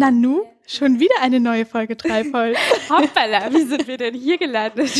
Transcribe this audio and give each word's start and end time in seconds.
Nanu, 0.00 0.44
schon 0.66 0.98
wieder 0.98 1.16
eine 1.20 1.40
neue 1.40 1.66
Folge 1.66 1.94
Treibholz. 1.94 2.56
Hoppala, 2.88 3.52
wie 3.52 3.64
sind 3.64 3.86
wir 3.86 3.98
denn 3.98 4.14
hier 4.14 4.38
gelandet? 4.38 4.90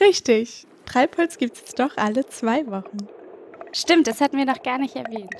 Richtig. 0.00 0.66
Treibholz 0.86 1.36
gibt 1.36 1.56
es 1.56 1.60
jetzt 1.60 1.78
doch 1.78 1.98
alle 1.98 2.26
zwei 2.28 2.66
Wochen. 2.66 2.96
Stimmt, 3.72 4.06
das 4.06 4.22
hatten 4.22 4.38
wir 4.38 4.46
noch 4.46 4.62
gar 4.62 4.78
nicht 4.78 4.96
erwähnt. 4.96 5.34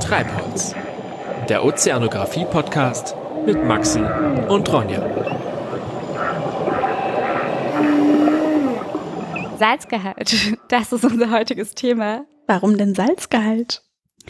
Treibholz, 0.00 0.74
der 1.48 1.64
Ozeanographie-Podcast 1.64 3.14
mit 3.46 3.64
Maxi 3.64 4.00
und 4.00 4.72
Ronja. 4.72 5.00
Salzgehalt, 9.58 10.58
das 10.68 10.92
ist 10.92 11.04
unser 11.04 11.30
heutiges 11.30 11.76
Thema. 11.76 12.24
Warum 12.50 12.76
denn 12.76 12.96
Salzgehalt, 12.96 13.80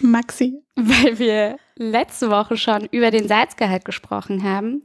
Maxi? 0.02 0.62
Weil 0.76 1.18
wir 1.18 1.56
letzte 1.76 2.28
Woche 2.28 2.58
schon 2.58 2.86
über 2.90 3.10
den 3.10 3.26
Salzgehalt 3.26 3.86
gesprochen 3.86 4.42
haben 4.42 4.82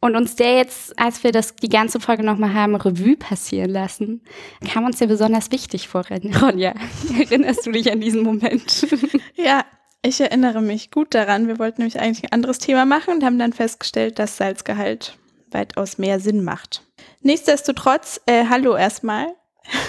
und 0.00 0.16
uns 0.16 0.34
der 0.34 0.56
jetzt, 0.56 0.98
als 0.98 1.22
wir 1.22 1.30
das 1.30 1.54
die 1.54 1.68
ganze 1.68 2.00
Folge 2.00 2.24
nochmal 2.24 2.54
haben, 2.54 2.74
Revue 2.74 3.16
passieren 3.16 3.70
lassen, 3.70 4.22
kam 4.68 4.84
uns 4.84 4.98
ja 4.98 5.06
besonders 5.06 5.52
wichtig 5.52 5.86
vor, 5.86 6.04
Ronja. 6.08 6.74
Erinnerst 7.20 7.66
du 7.66 7.70
dich 7.70 7.92
an 7.92 8.00
diesen 8.00 8.24
Moment? 8.24 8.84
Ja, 9.36 9.64
ich 10.02 10.20
erinnere 10.20 10.60
mich 10.60 10.90
gut 10.90 11.14
daran. 11.14 11.46
Wir 11.46 11.60
wollten 11.60 11.82
nämlich 11.82 12.00
eigentlich 12.00 12.24
ein 12.24 12.32
anderes 12.32 12.58
Thema 12.58 12.84
machen 12.84 13.14
und 13.14 13.24
haben 13.24 13.38
dann 13.38 13.52
festgestellt, 13.52 14.18
dass 14.18 14.38
Salzgehalt 14.38 15.16
weitaus 15.52 15.98
mehr 15.98 16.18
Sinn 16.18 16.42
macht. 16.42 16.82
Nichtsdestotrotz, 17.20 18.20
äh, 18.26 18.46
hallo 18.48 18.74
erstmal. 18.74 19.28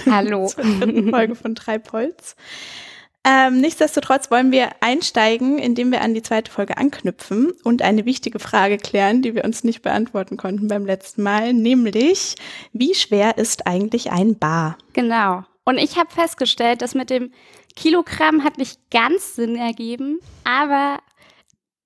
Hallo. 0.09 0.48
Zur 0.48 0.63
dritten 0.63 1.09
Folge 1.09 1.36
von 1.36 1.55
Treibholz. 1.55 2.36
Ähm, 3.26 3.62
nichtsdestotrotz 3.62 4.30
wollen 4.32 4.52
wir 4.52 4.72
einsteigen, 4.82 5.58
indem 5.58 5.91
wir 5.91 6.02
an 6.02 6.13
die 6.13 6.22
zweite 6.22 6.52
Folge 6.52 6.77
anknüpfen 6.77 7.54
und 7.63 7.82
eine 7.82 8.05
wichtige 8.05 8.38
Frage 8.38 8.77
klären, 8.77 9.21
die 9.21 9.34
wir 9.34 9.46
uns 9.46 9.63
nicht 9.63 9.82
beantworten 9.82 10.35
konnten 10.35 10.68
beim 10.68 10.85
letzten 10.85 11.24
Mal, 11.24 11.54
nämlich, 11.54 12.35
wie 12.74 12.93
schwer 12.93 13.38
ist 13.38 13.65
eigentlich 13.65 14.12
ein 14.12 14.38
Bar? 14.38 14.77
Genau. 14.91 15.46
Und 15.63 15.77
ich 15.77 15.98
habe 15.98 16.12
festgestellt, 16.12 16.82
dass 16.82 16.96
mit 16.96 17.10
dem 17.10 17.32
Kilogramm 17.77 18.43
hat 18.43 18.58
nicht 18.58 18.91
ganz 18.91 19.35
Sinn 19.35 19.55
ergeben, 19.55 20.20
aber 20.43 20.99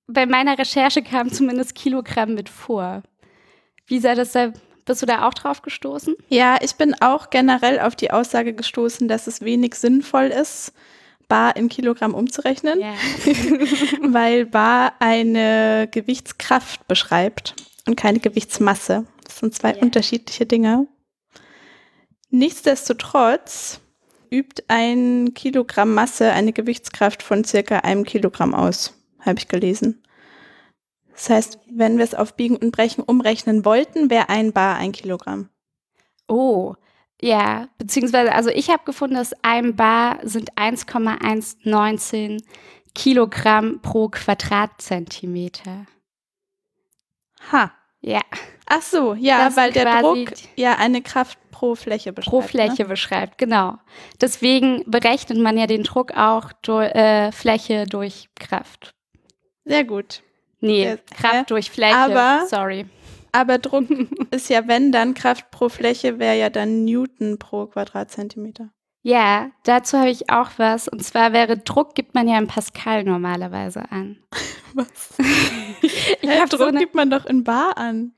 bei 0.08 0.26
meiner 0.26 0.58
Recherche 0.58 1.02
kam 1.02 1.30
zumindest 1.30 1.76
Kilogramm 1.76 2.34
mit 2.34 2.48
vor. 2.48 3.02
Wie 3.86 4.00
sah 4.00 4.16
das 4.16 4.32
da? 4.32 4.52
Bist 4.88 5.02
du 5.02 5.06
da 5.06 5.28
auch 5.28 5.34
drauf 5.34 5.60
gestoßen? 5.62 6.16
Ja, 6.30 6.56
ich 6.62 6.74
bin 6.76 6.94
auch 7.00 7.28
generell 7.30 7.78
auf 7.78 7.94
die 7.94 8.10
Aussage 8.10 8.54
gestoßen, 8.54 9.06
dass 9.06 9.26
es 9.26 9.42
wenig 9.42 9.74
sinnvoll 9.74 10.24
ist, 10.28 10.72
Bar 11.28 11.56
in 11.56 11.68
Kilogramm 11.68 12.14
umzurechnen, 12.14 12.80
Ja. 12.80 12.94
weil 14.02 14.46
Bar 14.46 14.94
eine 14.98 15.88
Gewichtskraft 15.90 16.88
beschreibt 16.88 17.54
und 17.86 17.96
keine 17.96 18.18
Gewichtsmasse. 18.18 19.04
Das 19.24 19.38
sind 19.38 19.54
zwei 19.54 19.74
Ja. 19.74 19.82
unterschiedliche 19.82 20.46
Dinge. 20.46 20.86
Nichtsdestotrotz 22.30 23.80
übt 24.30 24.62
ein 24.68 25.32
Kilogramm 25.34 25.92
Masse 25.94 26.30
eine 26.32 26.52
Gewichtskraft 26.54 27.22
von 27.22 27.44
circa 27.44 27.80
einem 27.80 28.04
Kilogramm 28.04 28.54
aus, 28.54 28.94
habe 29.20 29.38
ich 29.38 29.48
gelesen. 29.48 30.02
Das 31.18 31.30
heißt, 31.30 31.58
wenn 31.68 31.98
wir 31.98 32.04
es 32.04 32.14
auf 32.14 32.34
Biegen 32.36 32.56
und 32.56 32.70
Brechen 32.70 33.02
umrechnen 33.02 33.64
wollten, 33.64 34.08
wäre 34.08 34.28
ein 34.28 34.52
Bar 34.52 34.76
ein 34.76 34.92
Kilogramm. 34.92 35.48
Oh, 36.28 36.74
ja, 37.20 37.66
beziehungsweise, 37.76 38.32
also 38.32 38.50
ich 38.50 38.70
habe 38.70 38.84
gefunden, 38.84 39.16
dass 39.16 39.32
ein 39.42 39.74
Bar 39.74 40.20
sind 40.22 40.56
1,119 40.56 42.40
Kilogramm 42.94 43.80
pro 43.82 44.08
Quadratzentimeter. 44.08 45.86
Ha. 47.50 47.72
Ja, 48.00 48.20
Ach 48.66 48.82
so, 48.82 49.14
ja, 49.14 49.46
Das 49.46 49.56
weil 49.56 49.72
der 49.72 50.00
Druck 50.02 50.32
ja 50.54 50.76
eine 50.76 51.02
Kraft 51.02 51.36
pro 51.50 51.74
Fläche 51.74 52.12
beschreibt. 52.12 52.30
pro 52.30 52.42
Fläche 52.42 52.84
beschreibt, 52.84 53.38
genau. 53.38 53.78
Deswegen 54.20 54.84
berechnet 54.86 55.38
man 55.38 55.58
ja 55.58 55.66
den 55.66 55.82
Druck 55.82 56.12
auch 56.16 56.52
durch 56.62 56.94
äh, 56.94 57.32
Fläche 57.32 57.86
durch 57.86 58.28
Kraft. 58.36 58.94
Ne? 59.64 59.74
Sehr 59.74 59.84
gut. 59.84 60.22
Nee, 60.60 60.84
Ja, 60.84 60.96
Kraft 61.16 61.34
ja. 61.34 61.42
durch 61.44 61.70
Fläche. 61.70 61.96
Aber- 61.96 62.46
Sorry. 62.48 62.86
Aber 63.30 63.58
Druck 63.58 63.84
ist 64.30 64.48
ja, 64.48 64.66
wenn 64.68 64.90
dann 64.90 65.14
Kraft 65.14 65.50
pro 65.50 65.68
Fläche 65.68 66.18
wäre 66.18 66.36
ja 66.38 66.48
dann 66.50 66.84
Newton 66.84 67.38
pro 67.38 67.66
Quadratzentimeter. 67.66 68.70
Ja, 69.02 69.50
dazu 69.64 69.98
habe 69.98 70.10
ich 70.10 70.30
auch 70.30 70.50
was. 70.56 70.88
Und 70.88 71.04
zwar 71.04 71.32
wäre 71.32 71.56
Druck, 71.58 71.94
gibt 71.94 72.14
man 72.14 72.26
ja 72.26 72.38
in 72.38 72.46
Pascal 72.46 73.04
normalerweise 73.04 73.90
an. 73.90 74.18
Was? 74.74 75.14
Ich 76.20 76.28
hab 76.28 76.50
Druck 76.50 76.58
so 76.60 76.66
eine, 76.66 76.78
gibt 76.78 76.94
man 76.94 77.10
doch 77.10 77.24
in 77.26 77.44
Bar 77.44 77.76
an. 77.78 78.12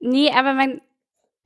nee, 0.00 0.30
aber 0.30 0.52
man, 0.54 0.80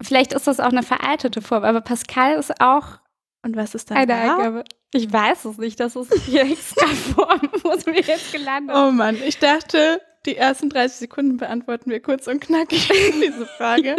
vielleicht 0.02 0.32
ist 0.32 0.46
das 0.46 0.60
auch 0.60 0.66
eine 0.70 0.82
veraltete 0.82 1.40
Form, 1.40 1.64
aber 1.64 1.80
Pascal 1.80 2.34
ist 2.36 2.60
auch 2.60 2.98
Und 3.42 3.56
was 3.56 3.74
ist 3.74 3.90
dann 3.90 3.96
eine 3.98 4.06
Bar? 4.06 4.36
Eingabe. 4.38 4.64
Ich 4.92 5.12
weiß 5.12 5.44
es 5.46 5.58
nicht, 5.58 5.80
das 5.80 5.96
ist 5.96 6.12
die 6.26 6.38
extra 6.38 6.86
Form, 6.86 7.40
wo 7.62 7.72
sind 7.72 7.86
wir 7.94 8.02
jetzt 8.02 8.32
gelandet? 8.32 8.76
Oh 8.76 8.90
Mann, 8.90 9.16
ich 9.26 9.38
dachte, 9.38 10.00
die 10.26 10.36
ersten 10.36 10.68
30 10.70 10.98
Sekunden 10.98 11.36
beantworten 11.36 11.90
wir 11.90 12.00
kurz 12.00 12.26
und 12.26 12.40
knackig 12.40 12.88
diese 13.22 13.46
Frage. 13.46 13.96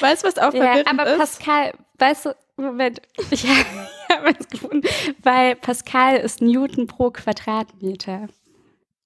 Weißt 0.00 0.22
du, 0.22 0.28
was 0.28 0.38
auch 0.38 0.54
ja, 0.54 0.82
aber 0.86 1.06
ist? 1.06 1.18
Pascal, 1.18 1.72
weißt 1.98 2.26
du, 2.26 2.34
Moment, 2.56 3.02
ich 3.30 3.46
habe 4.10 4.34
es 4.38 4.48
gefunden, 4.48 4.86
weil 5.22 5.56
Pascal 5.56 6.18
ist 6.18 6.42
Newton 6.42 6.86
pro 6.86 7.10
Quadratmeter. 7.10 8.28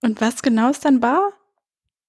Und 0.02 0.20
was 0.20 0.42
genau 0.42 0.70
ist 0.70 0.84
dann 0.84 1.00
Bar? 1.00 1.32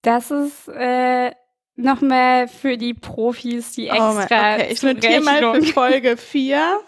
Das 0.02 0.32
ist 0.32 0.68
äh, 0.68 1.32
nochmal 1.76 2.48
für 2.48 2.78
die 2.78 2.94
Profis, 2.94 3.74
die 3.74 3.90
Oh 3.90 3.98
Mann, 3.98 4.20
extra 4.20 4.56
okay, 4.56 4.68
ich 4.72 4.84
notiere 4.84 5.22
mal 5.22 5.62
für 5.62 5.64
Folge 5.74 6.18
4. 6.18 6.80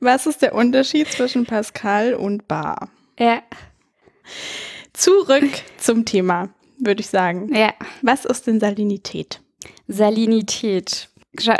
Was 0.00 0.26
ist 0.26 0.42
der 0.42 0.54
Unterschied 0.54 1.08
zwischen 1.08 1.46
Pascal 1.46 2.14
und 2.14 2.46
Bar? 2.46 2.90
Ja, 3.18 3.42
Zurück 4.96 5.50
zum 5.78 6.04
Thema, 6.04 6.48
würde 6.78 7.00
ich 7.00 7.08
sagen. 7.08 7.54
ja. 7.54 7.74
Was 8.02 8.24
ist 8.24 8.46
denn 8.46 8.60
Salinität? 8.60 9.40
Salinität. 9.86 11.10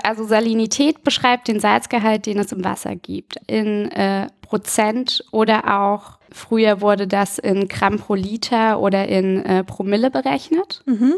Also 0.03 0.25
Salinität 0.25 1.05
beschreibt 1.05 1.49
den 1.49 1.61
Salzgehalt, 1.61 2.25
den 2.25 2.39
es 2.39 2.51
im 2.51 2.65
Wasser 2.65 2.97
gibt, 2.97 3.37
in 3.47 3.91
äh, 3.91 4.29
Prozent 4.41 5.23
oder 5.33 5.79
auch 5.79 6.19
früher 6.33 6.81
wurde 6.81 7.07
das 7.07 7.39
in 7.39 7.69
Gramm 7.69 7.99
pro 7.99 8.15
Liter 8.15 8.81
oder 8.81 9.07
in 9.09 9.45
äh, 9.45 9.65
Promille 9.65 10.11
berechnet. 10.11 10.83
Mhm. 10.87 11.15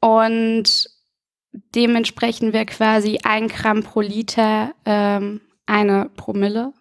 Und 0.00 0.90
dementsprechend 1.74 2.52
wäre 2.52 2.66
quasi 2.66 3.18
ein 3.24 3.48
Gramm 3.48 3.82
pro 3.82 4.00
Liter 4.00 4.74
ähm, 4.84 5.40
eine 5.66 6.10
Promille. 6.16 6.72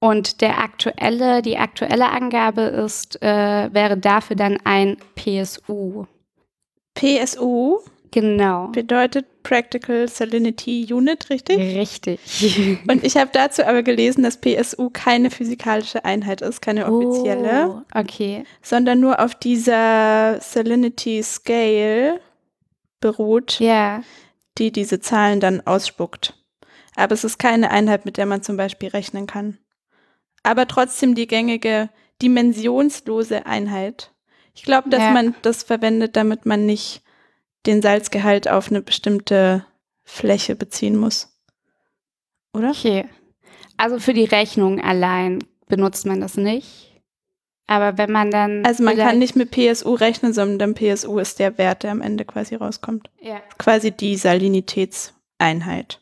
Und 0.00 0.40
der 0.40 0.58
aktuelle, 0.58 1.42
die 1.42 1.58
aktuelle 1.58 2.08
Angabe 2.10 2.62
ist, 2.62 3.20
äh, 3.22 3.72
wäre 3.72 3.96
dafür 3.98 4.36
dann 4.36 4.58
ein 4.64 4.96
PSU. 5.16 6.04
PSU 6.94 7.78
Genau. 8.10 8.68
bedeutet 8.68 9.26
Practical 9.42 10.08
Salinity 10.08 10.86
Unit, 10.92 11.28
richtig? 11.30 11.58
Richtig. 11.76 12.78
Und 12.88 13.04
ich 13.04 13.16
habe 13.16 13.30
dazu 13.32 13.64
aber 13.64 13.82
gelesen, 13.82 14.22
dass 14.22 14.40
PSU 14.40 14.88
keine 14.90 15.30
physikalische 15.30 16.04
Einheit 16.04 16.40
ist, 16.40 16.62
keine 16.62 16.90
offizielle, 16.90 17.68
Oh, 17.68 17.82
okay. 17.94 18.44
sondern 18.62 19.00
nur 19.00 19.20
auf 19.20 19.34
dieser 19.34 20.40
Salinity 20.40 21.22
Scale 21.22 22.20
beruht, 23.00 23.60
Ja. 23.60 24.02
die 24.58 24.72
diese 24.72 25.00
Zahlen 25.00 25.40
dann 25.40 25.60
ausspuckt. 25.66 26.34
Aber 26.96 27.12
es 27.14 27.24
ist 27.24 27.38
keine 27.38 27.70
Einheit, 27.70 28.04
mit 28.06 28.16
der 28.16 28.26
man 28.26 28.42
zum 28.42 28.56
Beispiel 28.56 28.88
rechnen 28.88 29.26
kann. 29.26 29.58
Aber 30.48 30.66
trotzdem 30.66 31.14
die 31.14 31.26
gängige 31.26 31.90
dimensionslose 32.22 33.44
Einheit. 33.44 34.12
Ich 34.54 34.62
glaube, 34.62 34.88
dass 34.88 35.02
Ja. 35.02 35.10
man 35.10 35.34
das 35.42 35.62
verwendet, 35.62 36.16
damit 36.16 36.46
man 36.46 36.64
nicht 36.64 37.02
den 37.66 37.82
Salzgehalt 37.82 38.48
auf 38.48 38.70
eine 38.70 38.80
bestimmte 38.80 39.66
Fläche 40.04 40.56
beziehen 40.56 40.96
muss. 40.96 41.38
Oder? 42.54 42.70
Okay. 42.70 43.06
Also 43.76 43.98
für 43.98 44.14
die 44.14 44.24
Rechnung 44.24 44.80
allein 44.80 45.44
benutzt 45.68 46.06
man 46.06 46.22
das 46.22 46.38
nicht. 46.38 46.94
Aber 47.66 47.98
wenn 47.98 48.10
man 48.10 48.30
dann. 48.30 48.64
Also 48.64 48.82
man 48.82 48.96
kann 48.96 49.18
nicht 49.18 49.36
mit 49.36 49.50
PSU 49.50 49.92
rechnen, 49.92 50.32
sondern 50.32 50.74
PSU 50.74 51.18
ist 51.18 51.38
der 51.38 51.58
Wert, 51.58 51.82
der 51.82 51.90
am 51.90 52.00
Ende 52.00 52.24
quasi 52.24 52.54
rauskommt. 52.54 53.10
Ja. 53.20 53.42
Quasi 53.58 53.90
die 53.90 54.16
Salinitätseinheit. 54.16 56.00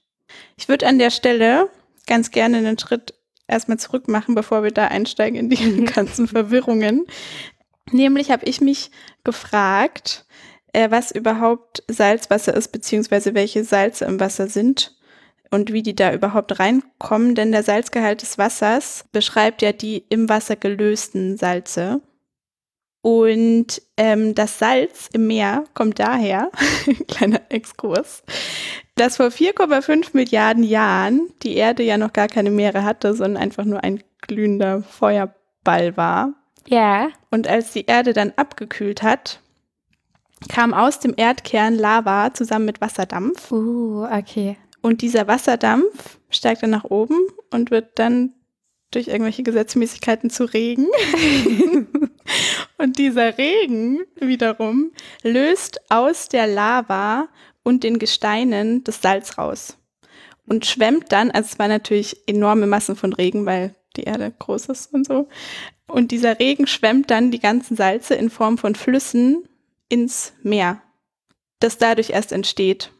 Ich 0.56 0.68
würde 0.68 0.86
an 0.86 1.00
der 1.00 1.10
Stelle 1.10 1.68
ganz 2.06 2.30
gerne 2.30 2.58
einen 2.58 2.78
Schritt 2.78 3.15
erstmal 3.48 3.78
zurück 3.78 4.08
machen, 4.08 4.34
bevor 4.34 4.62
wir 4.62 4.70
da 4.70 4.86
einsteigen 4.88 5.38
in 5.38 5.50
die 5.50 5.84
ganzen 5.94 6.28
Verwirrungen. 6.28 7.06
Nämlich 7.92 8.30
habe 8.30 8.44
ich 8.46 8.60
mich 8.60 8.90
gefragt, 9.24 10.26
äh, 10.72 10.90
was 10.90 11.10
überhaupt 11.12 11.82
Salzwasser 11.88 12.54
ist, 12.54 12.68
beziehungsweise 12.68 13.34
welche 13.34 13.64
Salze 13.64 14.04
im 14.04 14.20
Wasser 14.20 14.48
sind. 14.48 14.94
und 15.52 15.72
wie 15.72 15.82
die 15.84 15.94
da 15.94 16.12
überhaupt 16.12 16.58
reinkommen, 16.58 17.36
denn 17.36 17.52
der 17.52 17.62
Salzgehalt 17.62 18.20
des 18.20 18.36
Wassers 18.36 19.04
beschreibt 19.12 19.62
ja 19.62 19.70
die 19.72 20.04
im 20.08 20.28
Wasser 20.28 20.56
gelösten 20.56 21.36
Salze. 21.36 22.02
Und 23.06 23.82
ähm, 23.96 24.34
das 24.34 24.58
Salz 24.58 25.08
im 25.12 25.28
Meer 25.28 25.62
kommt 25.74 26.00
daher, 26.00 26.50
kleiner 27.06 27.40
Exkurs, 27.50 28.24
dass 28.96 29.18
vor 29.18 29.26
4,5 29.26 30.08
Milliarden 30.14 30.64
Jahren 30.64 31.28
die 31.44 31.54
Erde 31.54 31.84
ja 31.84 31.98
noch 31.98 32.12
gar 32.12 32.26
keine 32.26 32.50
Meere 32.50 32.82
hatte, 32.82 33.14
sondern 33.14 33.40
einfach 33.40 33.64
nur 33.64 33.84
ein 33.84 34.02
glühender 34.22 34.82
Feuerball 34.82 35.96
war. 35.96 36.34
Ja. 36.66 37.10
Und 37.30 37.46
als 37.46 37.72
die 37.72 37.86
Erde 37.86 38.12
dann 38.12 38.32
abgekühlt 38.34 39.04
hat, 39.04 39.38
kam 40.48 40.74
aus 40.74 40.98
dem 40.98 41.14
Erdkern 41.16 41.76
Lava 41.76 42.34
zusammen 42.34 42.64
mit 42.64 42.80
Wasserdampf. 42.80 43.52
Uh, 43.52 44.04
okay. 44.06 44.56
Und 44.82 45.00
dieser 45.00 45.28
Wasserdampf 45.28 46.18
steigt 46.28 46.64
dann 46.64 46.70
nach 46.70 46.82
oben 46.82 47.20
und 47.52 47.70
wird 47.70 48.00
dann 48.00 48.32
durch 48.90 49.06
irgendwelche 49.06 49.44
Gesetzmäßigkeiten 49.44 50.28
zu 50.28 50.42
Regen. 50.52 50.88
und 52.78 52.98
dieser 52.98 53.38
Regen 53.38 54.00
wiederum 54.16 54.92
löst 55.22 55.80
aus 55.90 56.28
der 56.28 56.46
Lava 56.46 57.28
und 57.62 57.82
den 57.82 57.98
Gesteinen 57.98 58.84
das 58.84 59.02
Salz 59.02 59.38
raus 59.38 59.76
und 60.46 60.64
schwemmt 60.64 61.12
dann, 61.12 61.30
also 61.30 61.48
es 61.52 61.58
war 61.58 61.68
natürlich 61.68 62.16
enorme 62.26 62.66
Massen 62.66 62.96
von 62.96 63.12
Regen, 63.12 63.46
weil 63.46 63.74
die 63.96 64.04
Erde 64.04 64.32
groß 64.38 64.66
ist 64.66 64.92
und 64.92 65.06
so. 65.06 65.28
Und 65.88 66.10
dieser 66.10 66.38
Regen 66.38 66.66
schwemmt 66.66 67.10
dann 67.10 67.30
die 67.30 67.38
ganzen 67.38 67.76
Salze 67.76 68.14
in 68.14 68.30
Form 68.30 68.58
von 68.58 68.74
Flüssen 68.74 69.48
ins 69.88 70.32
Meer, 70.42 70.82
das 71.60 71.78
dadurch 71.78 72.10
erst 72.10 72.32
entsteht. 72.32 72.90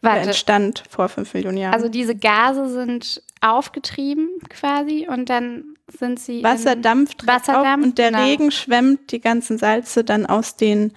Warte. 0.00 0.28
entstand 0.28 0.84
vor 0.88 1.08
fünf 1.08 1.34
Millionen 1.34 1.58
Jahren. 1.58 1.74
Also 1.74 1.88
diese 1.88 2.14
Gase 2.14 2.68
sind 2.68 3.22
aufgetrieben 3.40 4.28
quasi 4.48 5.08
und 5.08 5.28
dann 5.28 5.75
sind 5.88 6.18
sie 6.18 6.42
Wasserdampf, 6.42 7.14
Wasserdampf 7.24 7.84
und 7.84 7.98
der 7.98 8.10
genau. 8.10 8.24
Regen 8.24 8.50
schwemmt 8.50 9.12
die 9.12 9.20
ganzen 9.20 9.58
Salze 9.58 10.04
dann 10.04 10.26
aus 10.26 10.56
den 10.56 10.92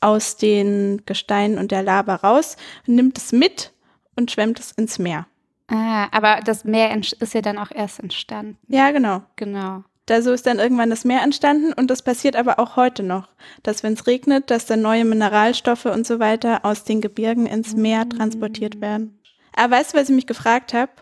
aus 0.00 0.36
den 0.36 1.02
Gesteinen 1.06 1.58
und 1.58 1.72
der 1.72 1.82
Lava 1.82 2.14
raus 2.16 2.56
und 2.86 2.94
nimmt 2.94 3.18
es 3.18 3.32
mit 3.32 3.72
und 4.14 4.30
schwemmt 4.30 4.60
es 4.60 4.72
ins 4.72 4.98
Meer. 4.98 5.26
Ah, 5.66 6.08
aber 6.12 6.40
das 6.42 6.64
Meer 6.64 6.96
ist 6.96 7.34
ja 7.34 7.42
dann 7.42 7.58
auch 7.58 7.70
erst 7.70 8.00
entstanden. 8.00 8.58
Ja, 8.68 8.90
genau. 8.90 9.22
Genau. 9.36 9.82
Da 10.06 10.22
so 10.22 10.32
ist 10.32 10.46
dann 10.46 10.58
irgendwann 10.58 10.88
das 10.88 11.04
Meer 11.04 11.22
entstanden 11.22 11.74
und 11.74 11.90
das 11.90 12.00
passiert 12.02 12.34
aber 12.36 12.58
auch 12.58 12.76
heute 12.76 13.02
noch, 13.02 13.28
dass 13.62 13.82
wenn 13.82 13.92
es 13.92 14.06
regnet, 14.06 14.50
dass 14.50 14.64
dann 14.64 14.80
neue 14.80 15.04
Mineralstoffe 15.04 15.84
und 15.84 16.06
so 16.06 16.18
weiter 16.18 16.64
aus 16.64 16.84
den 16.84 17.02
Gebirgen 17.02 17.44
ins 17.44 17.74
Meer 17.74 18.06
mm. 18.06 18.10
transportiert 18.10 18.80
werden. 18.80 19.18
Aber 19.54 19.76
weißt 19.76 19.92
du, 19.92 19.98
was 19.98 20.08
ich 20.08 20.14
mich 20.14 20.26
gefragt 20.26 20.72
habe? 20.72 20.92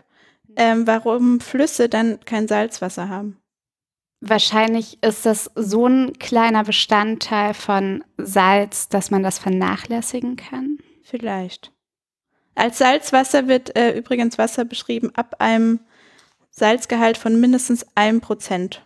Ähm, 0.57 0.87
warum 0.87 1.39
Flüsse 1.39 1.87
dann 1.87 2.19
kein 2.25 2.47
Salzwasser 2.47 3.09
haben? 3.09 3.39
Wahrscheinlich 4.19 5.01
ist 5.03 5.27
das 5.27 5.51
so 5.53 5.85
ein 5.85 6.13
kleiner 6.17 6.63
Bestandteil 6.63 7.53
von 7.53 8.03
Salz, 8.17 8.89
dass 8.89 9.11
man 9.11 9.21
das 9.21 9.37
vernachlässigen 9.37 10.35
kann. 10.35 10.79
Vielleicht. 11.03 11.71
Als 12.55 12.79
Salzwasser 12.79 13.47
wird 13.47 13.77
äh, 13.77 13.95
übrigens 13.95 14.39
Wasser 14.39 14.65
beschrieben 14.65 15.11
ab 15.13 15.35
einem 15.37 15.79
Salzgehalt 16.49 17.19
von 17.19 17.39
mindestens 17.39 17.85
einem 17.93 18.19
Prozent. 18.19 18.83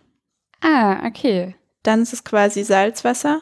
Ah, 0.60 1.06
okay. 1.06 1.56
Dann 1.82 2.02
ist 2.02 2.12
es 2.12 2.22
quasi 2.22 2.64
Salzwasser. 2.64 3.40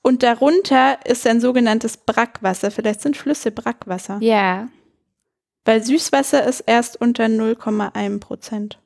Und 0.00 0.22
darunter 0.22 1.04
ist 1.04 1.26
ein 1.26 1.42
sogenanntes 1.42 1.98
Brackwasser. 1.98 2.70
Vielleicht 2.70 3.02
sind 3.02 3.18
Flüsse 3.18 3.50
Brackwasser. 3.50 4.18
Ja. 4.22 4.68
Weil 5.66 5.82
Süßwasser 5.82 6.44
ist 6.44 6.60
erst 6.60 6.98
unter 7.00 7.24
0,1 7.24 8.20
Prozent. 8.20 8.78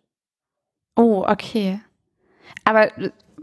Oh, 0.97 1.25
okay. 1.29 1.81
Aber 2.65 2.91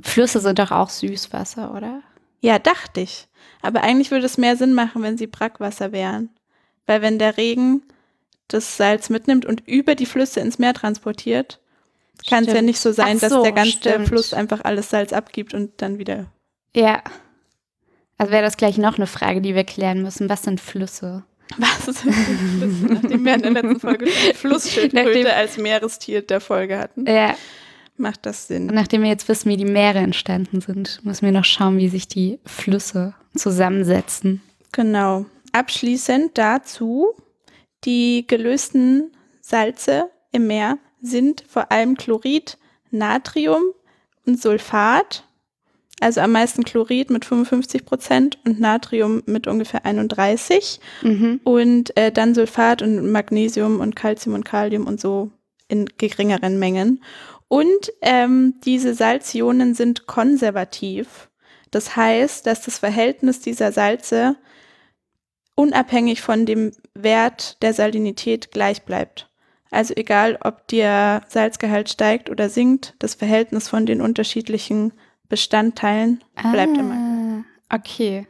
Flüsse 0.01 0.39
sind 0.39 0.59
doch 0.59 0.71
auch 0.71 0.89
Süßwasser, 0.89 1.73
oder? 1.73 2.01
Ja, 2.41 2.57
dachte 2.57 3.01
ich. 3.01 3.27
Aber 3.61 3.81
eigentlich 3.83 4.09
würde 4.09 4.25
es 4.25 4.39
mehr 4.39 4.57
Sinn 4.57 4.73
machen, 4.73 5.03
wenn 5.03 5.17
sie 5.17 5.27
Brackwasser 5.27 5.91
wären. 5.91 6.31
Weil 6.87 7.01
wenn 7.03 7.19
der 7.19 7.37
Regen 7.37 7.83
das 8.47 8.75
Salz 8.75 9.09
mitnimmt 9.09 9.45
und 9.45 9.67
über 9.67 9.93
die 9.93 10.05
Flüsse 10.07 10.39
ins 10.39 10.57
Meer 10.57 10.73
transportiert, 10.73 11.59
kann 12.27 12.45
es 12.45 12.53
ja 12.53 12.63
nicht 12.63 12.79
so 12.79 12.91
sein, 12.91 13.19
so, 13.19 13.29
dass 13.29 13.43
der 13.43 13.51
ganze 13.51 13.71
stimmt. 13.71 14.07
Fluss 14.07 14.33
einfach 14.33 14.63
alles 14.63 14.89
Salz 14.89 15.13
abgibt 15.13 15.53
und 15.53 15.79
dann 15.81 15.99
wieder. 15.99 16.25
Ja. 16.75 17.03
Also 18.17 18.31
wäre 18.31 18.43
das 18.43 18.57
gleich 18.57 18.79
noch 18.79 18.97
eine 18.97 19.05
Frage, 19.05 19.41
die 19.41 19.53
wir 19.53 19.63
klären 19.63 20.01
müssen. 20.01 20.27
Was 20.27 20.41
sind 20.41 20.59
Flüsse? 20.59 21.23
Was 21.57 21.85
sind 22.01 22.13
Flüsse? 22.13 22.93
Nachdem 22.93 23.25
wir 23.25 23.35
in 23.35 23.41
der 23.41 23.51
letzten 23.51 23.79
Folge 23.79 24.07
Flussschildkröte 24.35 25.33
als 25.33 25.57
Meerestier 25.57 26.21
der 26.21 26.41
Folge 26.41 26.77
hatten. 26.77 27.05
Ja. 27.05 27.35
Macht 27.97 28.25
das 28.25 28.47
Sinn. 28.47 28.67
Nachdem 28.67 29.01
wir 29.01 29.09
jetzt 29.09 29.27
wissen, 29.27 29.49
wie 29.49 29.57
die 29.57 29.65
Meere 29.65 29.99
entstanden 29.99 30.61
sind, 30.61 31.03
müssen 31.03 31.25
wir 31.25 31.31
noch 31.31 31.45
schauen, 31.45 31.77
wie 31.77 31.89
sich 31.89 32.07
die 32.07 32.39
Flüsse 32.45 33.15
zusammensetzen. 33.35 34.41
Genau. 34.71 35.25
Abschließend 35.51 36.37
dazu, 36.37 37.07
die 37.85 38.25
gelösten 38.27 39.11
Salze 39.41 40.09
im 40.31 40.45
Meer 40.47 40.77
sind 41.01 41.43
vor 41.47 41.71
allem 41.71 41.97
Chlorid, 41.97 42.57
Natrium 42.91 43.63
und 44.25 44.39
Sulfat. 44.39 45.23
Also 45.99 46.21
am 46.21 46.31
meisten 46.31 46.63
Chlorid 46.63 47.09
mit 47.09 47.25
55 47.25 47.85
Prozent 47.85 48.37
und 48.45 48.59
Natrium 48.59 49.23
mit 49.25 49.47
ungefähr 49.47 49.85
31. 49.85 50.79
Mhm. 51.01 51.39
Und 51.43 51.97
äh, 51.97 52.11
dann 52.11 52.35
Sulfat 52.35 52.81
und 52.81 53.11
Magnesium 53.11 53.79
und 53.79 53.95
Calcium 53.95 54.35
und 54.35 54.45
Kalium 54.45 54.85
und 54.85 55.01
so 55.01 55.31
in 55.67 55.87
geringeren 55.97 56.59
Mengen. 56.59 57.03
Und 57.47 57.91
ähm, 58.01 58.55
diese 58.63 58.93
Salzionen 58.93 59.73
sind 59.73 60.05
konservativ. 60.05 61.29
Das 61.71 61.95
heißt, 61.95 62.45
dass 62.45 62.61
das 62.61 62.79
Verhältnis 62.79 63.39
dieser 63.39 63.71
Salze 63.71 64.35
unabhängig 65.55 66.21
von 66.21 66.45
dem 66.45 66.71
Wert 66.93 67.61
der 67.63 67.73
Salinität 67.73 68.51
gleich 68.51 68.83
bleibt. 68.83 69.29
Also 69.71 69.93
egal, 69.95 70.37
ob 70.41 70.67
der 70.67 71.23
Salzgehalt 71.27 71.89
steigt 71.89 72.29
oder 72.29 72.49
sinkt, 72.49 72.93
das 72.99 73.15
Verhältnis 73.15 73.67
von 73.67 73.85
den 73.85 74.01
unterschiedlichen 74.01 74.93
Bestandteilen 75.29 76.23
bleibt 76.35 76.77
ah, 76.77 76.79
immer. 76.79 77.43
Okay. 77.73 78.27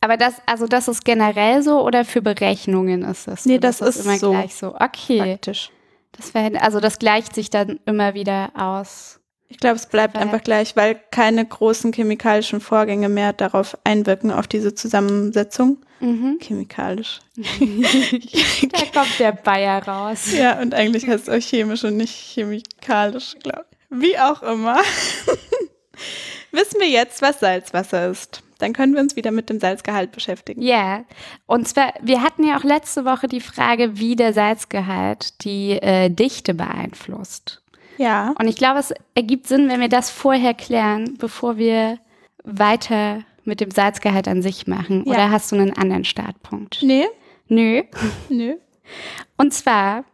Aber 0.00 0.16
das, 0.16 0.34
also 0.46 0.66
das 0.66 0.88
ist 0.88 1.04
generell 1.04 1.62
so 1.62 1.84
oder 1.84 2.04
für 2.04 2.22
Berechnungen 2.22 3.02
ist 3.02 3.26
das? 3.26 3.46
Nee, 3.46 3.58
das, 3.58 3.78
das 3.78 3.96
ist 3.96 4.04
immer 4.04 4.18
so. 4.18 4.30
gleich 4.30 4.54
so. 4.54 4.74
Okay. 4.74 5.18
Praktisch. 5.18 5.70
Das 6.12 6.32
also 6.62 6.80
das 6.80 6.98
gleicht 6.98 7.34
sich 7.34 7.50
dann 7.50 7.80
immer 7.84 8.14
wieder 8.14 8.50
aus. 8.54 9.20
Ich 9.48 9.58
glaube, 9.58 9.76
es 9.76 9.86
bleibt 9.86 10.16
einfach 10.16 10.42
gleich, 10.42 10.74
weil 10.76 11.00
keine 11.10 11.44
großen 11.44 11.92
chemikalischen 11.92 12.60
Vorgänge 12.60 13.08
mehr 13.08 13.32
darauf 13.32 13.78
einwirken, 13.84 14.32
auf 14.32 14.48
diese 14.48 14.74
Zusammensetzung. 14.74 15.78
Mhm. 16.00 16.38
Chemikalisch. 16.40 17.20
da 17.36 18.78
kommt 18.92 19.18
der 19.18 19.32
Bayer 19.32 19.86
raus. 19.86 20.32
Ja, 20.36 20.60
und 20.60 20.74
eigentlich 20.74 21.06
heißt 21.06 21.28
es 21.28 21.34
auch 21.34 21.48
chemisch 21.48 21.84
und 21.84 21.96
nicht 21.96 22.12
chemikalisch, 22.12 23.36
glaube 23.42 23.66
ich. 23.70 23.76
Wie 23.90 24.18
auch 24.18 24.42
immer. 24.42 24.78
Wissen 26.56 26.80
wir 26.80 26.88
jetzt, 26.88 27.22
was 27.22 27.40
Salzwasser 27.40 28.10
ist? 28.10 28.42
Dann 28.58 28.72
können 28.72 28.94
wir 28.94 29.02
uns 29.02 29.16
wieder 29.16 29.30
mit 29.30 29.50
dem 29.50 29.60
Salzgehalt 29.60 30.12
beschäftigen. 30.12 30.62
Ja, 30.62 30.76
yeah. 30.76 31.04
und 31.44 31.68
zwar, 31.68 31.92
wir 32.00 32.22
hatten 32.22 32.42
ja 32.42 32.56
auch 32.58 32.64
letzte 32.64 33.04
Woche 33.04 33.28
die 33.28 33.40
Frage, 33.42 33.98
wie 33.98 34.16
der 34.16 34.32
Salzgehalt 34.32 35.44
die 35.44 35.72
äh, 35.72 36.08
Dichte 36.08 36.54
beeinflusst. 36.54 37.62
Ja. 37.98 38.34
Und 38.38 38.48
ich 38.48 38.56
glaube, 38.56 38.80
es 38.80 38.94
ergibt 39.14 39.46
Sinn, 39.46 39.68
wenn 39.68 39.80
wir 39.80 39.90
das 39.90 40.10
vorher 40.10 40.54
klären, 40.54 41.16
bevor 41.18 41.58
wir 41.58 41.98
weiter 42.44 43.22
mit 43.44 43.60
dem 43.60 43.70
Salzgehalt 43.70 44.26
an 44.26 44.42
sich 44.42 44.66
machen. 44.66 45.04
Ja. 45.06 45.12
Oder 45.12 45.30
hast 45.30 45.52
du 45.52 45.56
einen 45.56 45.76
anderen 45.76 46.04
Startpunkt? 46.04 46.78
Nee. 46.82 47.06
Nö. 47.48 47.82
Nö. 48.28 48.54
Und 49.36 49.52
zwar 49.52 50.04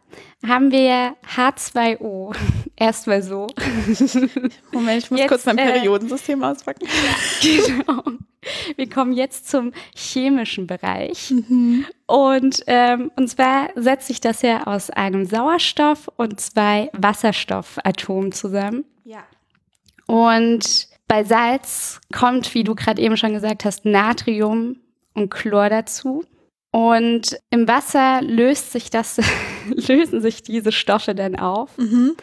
haben 0.45 0.71
wir 0.71 1.15
H2O. 1.35 2.35
Erstmal 2.75 3.21
so. 3.21 3.47
Moment, 4.71 5.03
ich 5.03 5.11
muss 5.11 5.19
jetzt, 5.19 5.29
kurz 5.29 5.45
mein 5.45 5.57
äh, 5.57 5.71
Periodensystem 5.73 6.41
äh, 6.41 6.45
auspacken. 6.45 6.87
genau. 7.41 8.03
Wir 8.75 8.89
kommen 8.89 9.13
jetzt 9.13 9.49
zum 9.49 9.71
chemischen 9.95 10.67
Bereich. 10.67 11.31
Mhm. 11.31 11.85
Und, 12.07 12.63
ähm, 12.67 13.11
und 13.15 13.29
zwar 13.29 13.69
setzt 13.75 14.07
sich 14.07 14.19
das 14.19 14.41
ja 14.41 14.67
aus 14.67 14.89
einem 14.89 15.25
Sauerstoff 15.25 16.09
und 16.17 16.41
zwei 16.41 16.89
Wasserstoffatomen 16.93 18.31
zusammen. 18.31 18.85
Ja. 19.05 19.23
Und 20.07 20.87
bei 21.07 21.23
Salz 21.23 22.01
kommt, 22.11 22.53
wie 22.53 22.63
du 22.63 22.75
gerade 22.75 23.01
eben 23.01 23.17
schon 23.17 23.33
gesagt 23.33 23.65
hast, 23.65 23.85
Natrium 23.85 24.77
und 25.13 25.29
Chlor 25.29 25.69
dazu. 25.69 26.25
Und 26.71 27.37
im 27.51 27.67
Wasser 27.67 28.21
löst 28.23 28.71
sich 28.71 28.89
das, 28.89 29.21
lösen 29.87 30.21
sich 30.21 30.43
diese 30.43 30.71
Stoffe 30.71 31.15
dann 31.15 31.35
auf. 31.35 31.77
Mhm. 31.77 32.15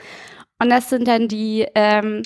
Und 0.59 0.70
das 0.70 0.90
sind 0.90 1.09
dann 1.09 1.28
die, 1.28 1.66
ähm, 1.75 2.23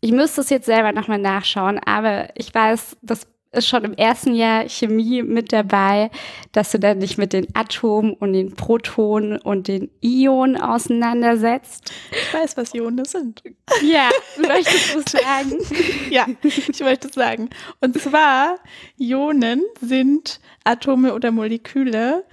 ich 0.00 0.12
müsste 0.12 0.40
es 0.40 0.50
jetzt 0.50 0.66
selber 0.66 0.92
nochmal 0.92 1.18
nachschauen, 1.18 1.78
aber 1.84 2.28
ich 2.34 2.54
weiß, 2.54 2.96
das 3.02 3.26
ist 3.52 3.68
schon 3.68 3.84
im 3.84 3.94
ersten 3.94 4.34
Jahr 4.34 4.68
Chemie 4.68 5.22
mit 5.22 5.52
dabei, 5.52 6.10
dass 6.52 6.70
du 6.70 6.78
dann 6.78 7.00
dich 7.00 7.16
mit 7.16 7.32
den 7.32 7.46
Atomen 7.54 8.12
und 8.14 8.32
den 8.34 8.54
Protonen 8.54 9.38
und 9.38 9.68
den 9.68 9.90
Ionen 10.02 10.60
auseinandersetzt. 10.60 11.92
Ich 12.10 12.34
weiß, 12.34 12.56
was 12.56 12.74
Ionen 12.74 13.04
sind. 13.04 13.42
Ja, 13.82 14.10
möchtest 14.36 14.94
du 14.94 15.18
sagen? 15.18 15.58
ja, 16.10 16.26
ich 16.42 16.80
möchte 16.80 17.08
sagen. 17.08 17.48
Und 17.80 17.98
zwar, 18.00 18.56
Ionen 18.98 19.62
sind 19.80 20.40
Atome 20.64 21.14
oder 21.14 21.30
Moleküle, 21.30 22.24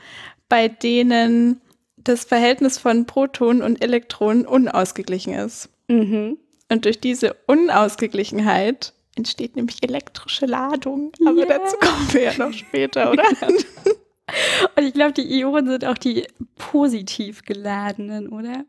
bei 0.49 0.67
denen 0.67 1.61
das 2.05 2.23
Verhältnis 2.23 2.77
von 2.77 3.05
Protonen 3.05 3.61
und 3.61 3.81
Elektronen 3.83 4.45
unausgeglichen 4.47 5.33
ist. 5.33 5.69
Mhm. 5.89 6.37
Und 6.71 6.85
durch 6.85 6.99
diese 6.99 7.35
Unausgeglichenheit 7.47 8.93
entsteht 9.15 9.55
nämlich 9.55 9.83
elektrische 9.83 10.45
Ladung. 10.45 11.11
Aber 11.25 11.39
Ja. 11.39 11.45
dazu 11.45 11.77
kommen 11.77 12.13
wir 12.13 12.21
ja 12.23 12.33
noch 12.37 12.53
später, 12.53 13.11
oder? 13.11 13.23
Und 14.75 14.83
ich 14.83 14.93
glaube, 14.93 15.13
die 15.13 15.39
Ionen 15.39 15.67
sind 15.67 15.85
auch 15.85 15.97
die 15.99 16.25
positiv 16.55 17.43
geladenen, 17.43 18.27
oder? 18.29 18.65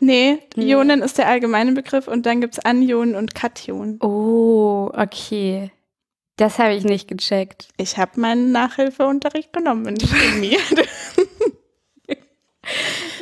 nee, 0.00 0.38
Nee. 0.54 0.70
Ionen 0.72 1.00
ist 1.02 1.16
der 1.18 1.26
allgemeine 1.28 1.72
Begriff 1.72 2.06
und 2.06 2.24
dann 2.26 2.40
gibt 2.40 2.54
es 2.54 2.64
Anionen 2.64 3.16
und 3.16 3.34
Kationen. 3.34 3.98
Oh, 4.02 4.90
okay. 4.94 5.72
Das 6.36 6.58
habe 6.60 6.74
ich 6.74 6.84
nicht 6.84 7.08
gecheckt. 7.08 7.68
Ich 7.78 7.96
habe 7.98 8.20
meinen 8.20 8.52
Nachhilfeunterricht 8.52 9.52
genommen 9.52 9.86
in 9.86 9.96
Chemie. 10.06 10.56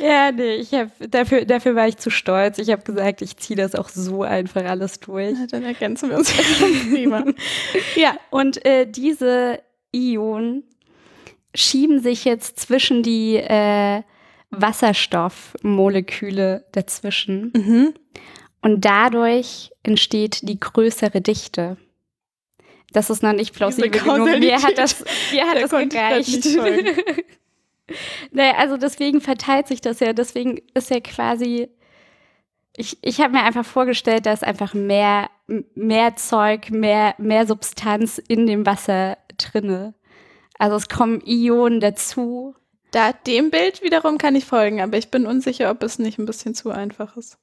Ja, 0.01 0.31
nee, 0.31 0.55
ich 0.55 0.73
hab, 0.73 0.89
dafür, 1.09 1.45
dafür 1.45 1.75
war 1.75 1.87
ich 1.87 1.97
zu 1.97 2.09
stolz. 2.09 2.57
Ich 2.59 2.69
habe 2.69 2.83
gesagt, 2.83 3.21
ich 3.21 3.37
ziehe 3.37 3.57
das 3.57 3.75
auch 3.75 3.89
so 3.89 4.23
einfach 4.23 4.63
alles 4.65 4.99
durch. 4.99 5.35
Na, 5.37 5.47
dann 5.47 5.63
ergänzen 5.63 6.09
wir 6.09 6.17
uns 6.17 6.31
prima. 6.31 7.23
Ja, 7.95 8.17
Und 8.29 8.63
äh, 8.65 8.85
diese 8.85 9.59
Ionen 9.93 10.63
schieben 11.55 12.01
sich 12.01 12.25
jetzt 12.25 12.59
zwischen 12.59 13.03
die 13.03 13.37
äh, 13.37 14.03
Wasserstoffmoleküle 14.51 16.65
dazwischen. 16.71 17.51
mhm. 17.55 17.93
Und 18.61 18.85
dadurch 18.85 19.71
entsteht 19.83 20.47
die 20.49 20.59
größere 20.59 21.21
Dichte. 21.21 21.77
Das 22.91 23.09
ist 23.09 23.21
noch 23.21 23.33
nicht 23.33 23.53
plausibel 23.53 23.89
genug. 23.89 24.39
Mir 24.39 24.61
hat 24.61 24.77
das, 24.77 25.03
mir 25.31 25.47
hat 25.47 25.55
der 25.55 25.67
das 25.67 25.89
gereicht. 25.89 26.45
naja, 28.31 28.55
also 28.57 28.77
deswegen 28.77 29.21
verteilt 29.21 29.67
sich 29.67 29.81
das 29.81 29.99
ja. 29.99 30.13
Deswegen 30.13 30.59
ist 30.73 30.89
ja 30.89 30.99
quasi. 30.99 31.69
Ich, 32.75 32.97
ich 33.01 33.21
habe 33.21 33.33
mir 33.33 33.43
einfach 33.43 33.65
vorgestellt, 33.65 34.27
dass 34.27 34.43
einfach 34.43 34.73
mehr, 34.75 35.29
mehr 35.73 36.15
Zeug, 36.15 36.69
mehr, 36.69 37.15
mehr 37.17 37.47
Substanz 37.47 38.19
in 38.19 38.45
dem 38.45 38.65
Wasser 38.67 39.17
drinne. 39.37 39.95
Also 40.59 40.75
es 40.75 40.89
kommen 40.89 41.21
Ionen 41.25 41.79
dazu. 41.79 42.55
Da 42.91 43.13
dem 43.13 43.49
Bild 43.49 43.81
wiederum 43.81 44.17
kann 44.17 44.35
ich 44.35 44.45
folgen, 44.45 44.81
aber 44.81 44.97
ich 44.97 45.09
bin 45.09 45.25
unsicher, 45.25 45.71
ob 45.71 45.83
es 45.83 45.99
nicht 45.99 46.19
ein 46.19 46.25
bisschen 46.25 46.53
zu 46.55 46.69
einfach 46.69 47.17
ist. 47.17 47.37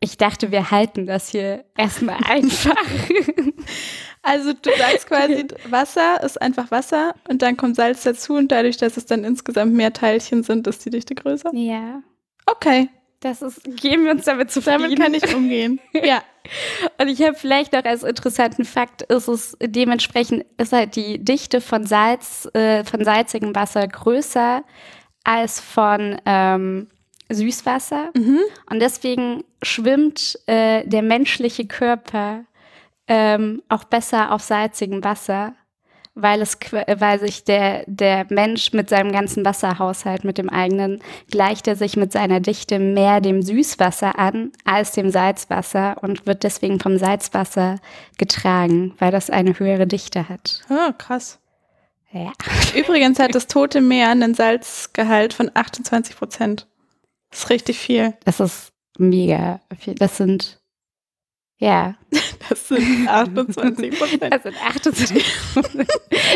Ich 0.00 0.18
dachte, 0.18 0.52
wir 0.52 0.70
halten 0.70 1.06
das 1.06 1.30
hier 1.30 1.64
erstmal 1.76 2.18
einfach. 2.24 2.76
Also 4.24 4.52
du 4.54 4.70
sagst 4.78 5.06
quasi, 5.06 5.46
Wasser 5.68 6.22
ist 6.22 6.40
einfach 6.40 6.70
Wasser 6.70 7.14
und 7.28 7.42
dann 7.42 7.56
kommt 7.56 7.76
Salz 7.76 8.02
dazu 8.04 8.34
und 8.34 8.50
dadurch, 8.50 8.78
dass 8.78 8.96
es 8.96 9.06
dann 9.06 9.22
insgesamt 9.22 9.74
mehr 9.74 9.92
Teilchen 9.92 10.42
sind, 10.42 10.66
ist 10.66 10.84
die 10.84 10.90
Dichte 10.90 11.14
größer. 11.14 11.50
ja, 11.54 12.02
Okay, 12.46 12.88
das 13.20 13.40
ist, 13.40 13.64
geben 13.80 14.04
wir 14.04 14.12
uns 14.12 14.24
damit 14.24 14.50
zufrieden. 14.50 14.82
damit 14.82 14.98
kann 14.98 15.14
ich 15.14 15.34
umgehen. 15.34 15.80
Ja. 15.94 16.22
Und 17.00 17.08
ich 17.08 17.22
habe 17.22 17.34
vielleicht 17.34 17.72
noch 17.72 17.84
als 17.84 18.02
interessanten 18.02 18.66
Fakt, 18.66 19.00
ist 19.02 19.28
es 19.28 19.56
dementsprechend, 19.62 20.44
ist 20.58 20.74
halt 20.74 20.94
die 20.94 21.18
Dichte 21.24 21.62
von 21.62 21.86
Salz, 21.86 22.46
äh, 22.52 22.84
von 22.84 23.02
salzigem 23.02 23.54
Wasser 23.54 23.88
größer 23.88 24.62
als 25.24 25.58
von 25.60 26.18
ähm, 26.26 26.88
Süßwasser. 27.30 28.10
Mhm. 28.14 28.40
Und 28.70 28.80
deswegen 28.80 29.42
schwimmt 29.62 30.38
äh, 30.46 30.86
der 30.86 31.00
menschliche 31.02 31.66
Körper 31.66 32.44
ähm, 33.08 33.62
auch 33.68 33.84
besser 33.84 34.32
auf 34.32 34.42
salzigem 34.42 35.04
Wasser, 35.04 35.54
weil, 36.14 36.40
es, 36.42 36.58
weil 36.62 37.18
sich 37.18 37.44
der, 37.44 37.84
der 37.86 38.26
Mensch 38.30 38.72
mit 38.72 38.88
seinem 38.88 39.10
ganzen 39.12 39.44
Wasserhaushalt, 39.44 40.24
mit 40.24 40.38
dem 40.38 40.48
eigenen, 40.48 41.02
gleicht 41.30 41.66
er 41.66 41.76
sich 41.76 41.96
mit 41.96 42.12
seiner 42.12 42.40
Dichte 42.40 42.78
mehr 42.78 43.20
dem 43.20 43.42
Süßwasser 43.42 44.18
an 44.18 44.52
als 44.64 44.92
dem 44.92 45.10
Salzwasser 45.10 45.96
und 46.02 46.26
wird 46.26 46.44
deswegen 46.44 46.78
vom 46.78 46.98
Salzwasser 46.98 47.80
getragen, 48.16 48.94
weil 48.98 49.10
das 49.10 49.28
eine 49.28 49.58
höhere 49.58 49.86
Dichte 49.86 50.28
hat. 50.28 50.62
Ah, 50.68 50.92
krass. 50.92 51.40
Ja. 52.12 52.32
Übrigens 52.76 53.18
hat 53.18 53.34
das 53.34 53.48
Tote 53.48 53.80
Meer 53.80 54.10
einen 54.10 54.34
Salzgehalt 54.34 55.34
von 55.34 55.50
28 55.52 56.16
Prozent. 56.16 56.68
Das 57.30 57.40
ist 57.40 57.50
richtig 57.50 57.78
viel. 57.78 58.14
Das 58.24 58.38
ist 58.38 58.72
mega 58.96 59.60
viel. 59.76 59.96
Das 59.96 60.16
sind, 60.16 60.60
ja, 61.58 61.96
Das 62.48 62.68
sind 62.68 63.08
28 63.08 63.98
Prozent. 63.98 64.32
Das 64.32 64.42
sind 64.42 64.56
28. 64.66 65.24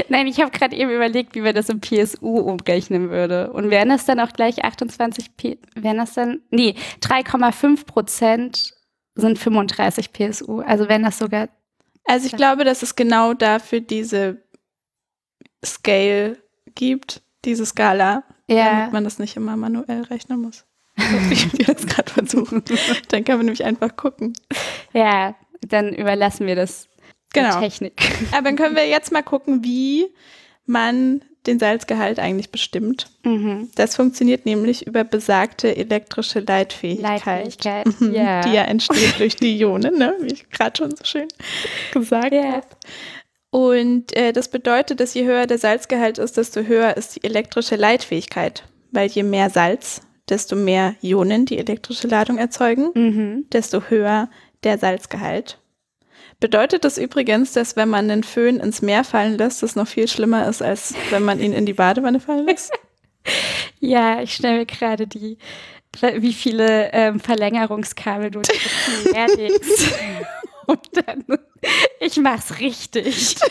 Nein, 0.09 0.27
ich 0.27 0.41
habe 0.41 0.51
gerade 0.51 0.75
eben 0.77 0.91
überlegt, 0.91 1.35
wie 1.35 1.41
man 1.41 1.55
das 1.55 1.69
im 1.69 1.81
PSU 1.81 2.39
umrechnen 2.39 3.11
würde. 3.11 3.53
Und 3.53 3.71
wären 3.71 3.89
das 3.89 4.05
dann 4.05 4.21
auch 4.21 4.33
gleich 4.33 4.65
28 4.65 5.37
P, 5.37 5.59
wären 5.75 5.99
das 5.99 6.15
dann, 6.15 6.41
nee, 6.51 6.75
3,5 7.01 7.87
Prozent 7.87 8.75
sind 9.15 9.39
35 9.39 10.13
PSU. 10.13 10.61
Also 10.61 10.89
wenn 10.89 11.03
das 11.03 11.19
sogar, 11.19 11.49
Also 12.05 12.27
ich 12.27 12.37
glaube, 12.37 12.65
dass 12.65 12.83
es 12.83 12.97
genau 12.97 13.35
dafür 13.35 13.81
diese 13.81 14.43
Scale 15.65 16.39
gibt, 16.75 17.23
diese 17.45 17.67
Skala, 17.67 18.25
ja, 18.49 18.73
damit 18.73 18.93
man 18.93 19.05
das 19.05 19.19
nicht 19.19 19.37
immer 19.37 19.57
manuell 19.57 20.03
rechnen 20.03 20.41
muss. 20.41 20.65
Wie 20.97 21.59
wir 21.59 21.75
das 21.75 21.87
gerade 21.87 22.11
versuchen. 22.11 22.63
Dann 23.09 23.25
kann 23.25 23.37
man 23.37 23.47
nämlich 23.47 23.65
einfach 23.65 23.97
gucken. 23.97 24.33
ja, 24.93 25.35
dann 25.67 25.93
überlassen 25.95 26.47
wir 26.47 26.57
das 26.57 26.89
der 27.35 27.45
Genau. 27.45 27.61
Technik. 27.61 27.93
Aber 28.33 28.43
dann 28.43 28.57
können 28.57 28.77
wir 28.77 28.87
jetzt 28.89 29.13
mal 29.13 29.23
gucken, 29.23 29.63
wie 29.65 30.07
man 30.67 31.23
den 31.47 31.59
Salzgehalt 31.59 32.19
eigentlich 32.19 32.51
bestimmt. 32.51 33.07
Mhm. 33.25 33.71
Das 33.75 33.97
funktioniert 33.97 34.45
nämlich 34.45 34.87
über 34.87 35.05
besagte 35.05 35.75
elektrische 35.77 36.41
Leitfähigkeit. 36.41 37.25
Leitfähigkeit, 37.25 37.87
Mhm, 38.01 38.13
ja. 38.15 38.41
Die 38.43 38.53
ja 38.53 38.65
entsteht 38.65 39.19
durch 39.19 39.37
die 39.37 39.57
Ionen, 39.59 39.97
ne? 39.99 40.15
wie 40.21 40.33
ich 40.33 40.51
gerade 40.51 40.77
schon 40.77 40.91
so 40.95 41.05
schön 41.05 41.29
gesagt 41.93 42.33
Ja. 42.35 42.53
habe. 42.53 42.67
Und 43.51 44.15
äh, 44.15 44.33
das 44.33 44.49
bedeutet, 44.51 45.01
dass 45.01 45.15
je 45.15 45.25
höher 45.25 45.47
der 45.47 45.57
Salzgehalt 45.59 46.19
ist, 46.19 46.37
desto 46.37 46.61
höher 46.63 46.97
ist 46.99 47.17
die 47.17 47.25
elektrische 47.25 47.77
Leitfähigkeit. 47.77 48.65
Weil 48.91 49.09
je 49.09 49.23
mehr 49.23 49.49
Salz, 49.49 50.03
desto 50.29 50.55
mehr 50.55 50.97
Ionen 51.03 51.47
die 51.47 51.59
elektrische 51.59 52.09
Ladung 52.09 52.37
erzeugen, 52.37 52.91
Mhm. 52.95 53.47
desto 53.53 53.83
höher 53.89 54.29
der 54.65 54.79
Salzgehalt. 54.79 55.59
Bedeutet 56.41 56.85
das 56.85 56.99
übrigens, 56.99 57.53
dass 57.53 57.75
wenn 57.77 57.89
man 57.89 58.11
einen 58.11 58.23
Föhn 58.23 58.61
ins 58.61 58.81
Meer 58.81 59.03
fallen 59.03 59.37
lässt, 59.37 59.63
das 59.63 59.75
noch 59.75 59.89
viel 59.89 60.07
schlimmer 60.07 60.47
ist, 60.47 60.63
als 60.63 60.95
wenn 61.11 61.25
man 61.25 61.41
ihn 61.41 61.53
in 61.53 61.67
die 61.67 61.73
Badewanne 61.73 62.21
fallen 62.21 62.47
lässt? 62.47 62.73
Ja, 63.81 64.23
ich 64.23 64.35
stelle 64.35 64.59
mir 64.59 64.67
gerade 64.67 65.07
die, 65.07 65.37
wie 66.17 66.33
viele 66.33 66.91
ähm, 66.93 67.21
Verlängerungskabel 67.21 68.31
du 68.31 68.41
durch 68.41 68.71
das 69.05 69.13
Meer 69.13 69.27
legst. 69.37 69.95
Und 70.67 70.81
dann, 70.95 71.25
ich 72.01 72.17
mach's 72.17 72.59
richtig. 72.59 73.37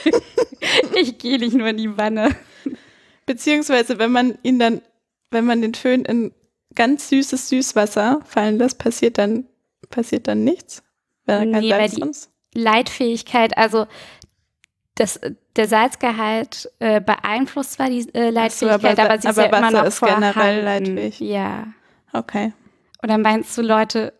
Ich 0.95 1.19
gehe 1.19 1.37
nicht 1.37 1.53
nur 1.53 1.67
in 1.67 1.77
die 1.77 1.97
Wanne. 1.97 2.35
Beziehungsweise, 3.27 3.99
wenn 3.99 4.11
man 4.11 4.37
ihn 4.41 4.57
dann, 4.57 4.81
wenn 5.29 5.45
man 5.45 5.61
den 5.61 5.75
Föhn 5.75 6.03
in 6.03 6.33
ganz 6.73 7.09
süßes 7.09 7.49
Süßwasser 7.49 8.21
fallen 8.25 8.57
lässt, 8.57 8.79
passiert 8.79 9.19
dann, 9.19 9.45
passiert 9.89 10.27
dann 10.27 10.43
nichts? 10.43 10.81
Wenn 11.27 11.51
da 11.51 11.59
kein 11.59 11.61
Nee, 11.61 11.69
Salz 11.69 11.93
drin 11.95 12.09
ist? 12.09 12.31
Leitfähigkeit, 12.55 13.57
also 13.57 13.85
das, 14.95 15.19
der 15.55 15.67
Salzgehalt 15.67 16.71
äh, 16.79 16.99
beeinflusst 17.01 17.73
zwar 17.73 17.89
die 17.89 18.07
äh, 18.15 18.29
Leitfähigkeit, 18.31 18.97
aber- 18.99 19.11
aber, 19.11 19.21
sie 19.21 19.27
ist 19.29 19.37
aber 19.37 19.49
ja 19.51 19.57
immer 19.57 19.71
noch 19.71 19.83
ist 19.85 20.01
generell 20.01 20.63
leitfähig. 20.63 21.19
Ja. 21.19 21.67
Okay. 22.13 22.51
Oder 23.03 23.19
meinst 23.19 23.55
du, 23.57 23.61
Leute, 23.61 24.11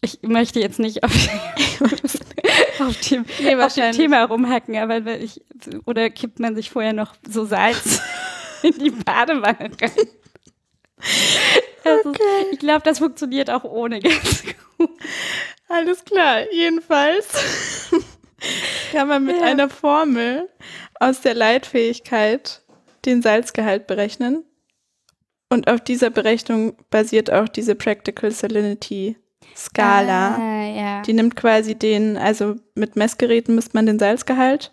ich 0.00 0.18
möchte 0.22 0.58
jetzt 0.58 0.80
nicht 0.80 1.04
auf, 1.04 1.12
auf, 2.80 3.00
dem, 3.08 3.24
Nee, 3.24 3.24
auf 3.30 3.38
dem 3.50 3.58
wahrscheinlich. 3.58 3.96
Thema 3.96 4.24
rumhacken, 4.24 4.76
aber 4.76 5.06
ich, 5.20 5.42
oder 5.84 6.10
kippt 6.10 6.40
man 6.40 6.56
sich 6.56 6.70
vorher 6.70 6.92
noch 6.92 7.14
so 7.28 7.44
Salz 7.44 8.00
in 8.62 8.72
die 8.78 8.90
Badewanne 8.90 9.70
rein? 9.80 9.90
Also, 11.84 12.12
Ich 12.50 12.58
glaube, 12.58 12.82
das 12.82 12.98
funktioniert 12.98 13.48
auch 13.50 13.62
ohne 13.64 14.00
ganz 14.00 14.42
gut. 14.78 14.90
Alles 15.68 16.04
klar, 16.04 16.42
jedenfalls 16.52 17.90
kann 18.92 19.08
man 19.08 19.24
mit 19.24 19.36
Ja. 19.36 19.42
einer 19.44 19.68
Formel 19.68 20.48
aus 21.00 21.20
der 21.20 21.34
Leitfähigkeit 21.34 22.62
den 23.04 23.22
Salzgehalt 23.22 23.86
berechnen. 23.86 24.44
Und 25.48 25.68
auf 25.68 25.80
dieser 25.80 26.10
Berechnung 26.10 26.76
basiert 26.90 27.32
auch 27.32 27.48
diese 27.48 27.74
Practical 27.74 28.30
Salinity 28.30 29.16
Skala. 29.56 30.36
Ah, 30.36 30.64
ja. 30.66 31.02
Die 31.02 31.12
nimmt 31.12 31.36
quasi 31.36 31.74
den, 31.76 32.16
also 32.16 32.56
mit 32.74 32.96
Messgeräten 32.96 33.54
misst 33.54 33.72
man 33.74 33.86
den 33.86 33.98
Salzgehalt 33.98 34.72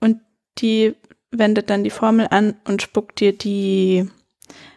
und 0.00 0.20
die 0.58 0.94
wendet 1.30 1.70
dann 1.70 1.84
die 1.84 1.90
Formel 1.90 2.26
an 2.30 2.56
und 2.66 2.82
spuckt 2.82 3.20
dir 3.20 3.32
die 3.36 4.08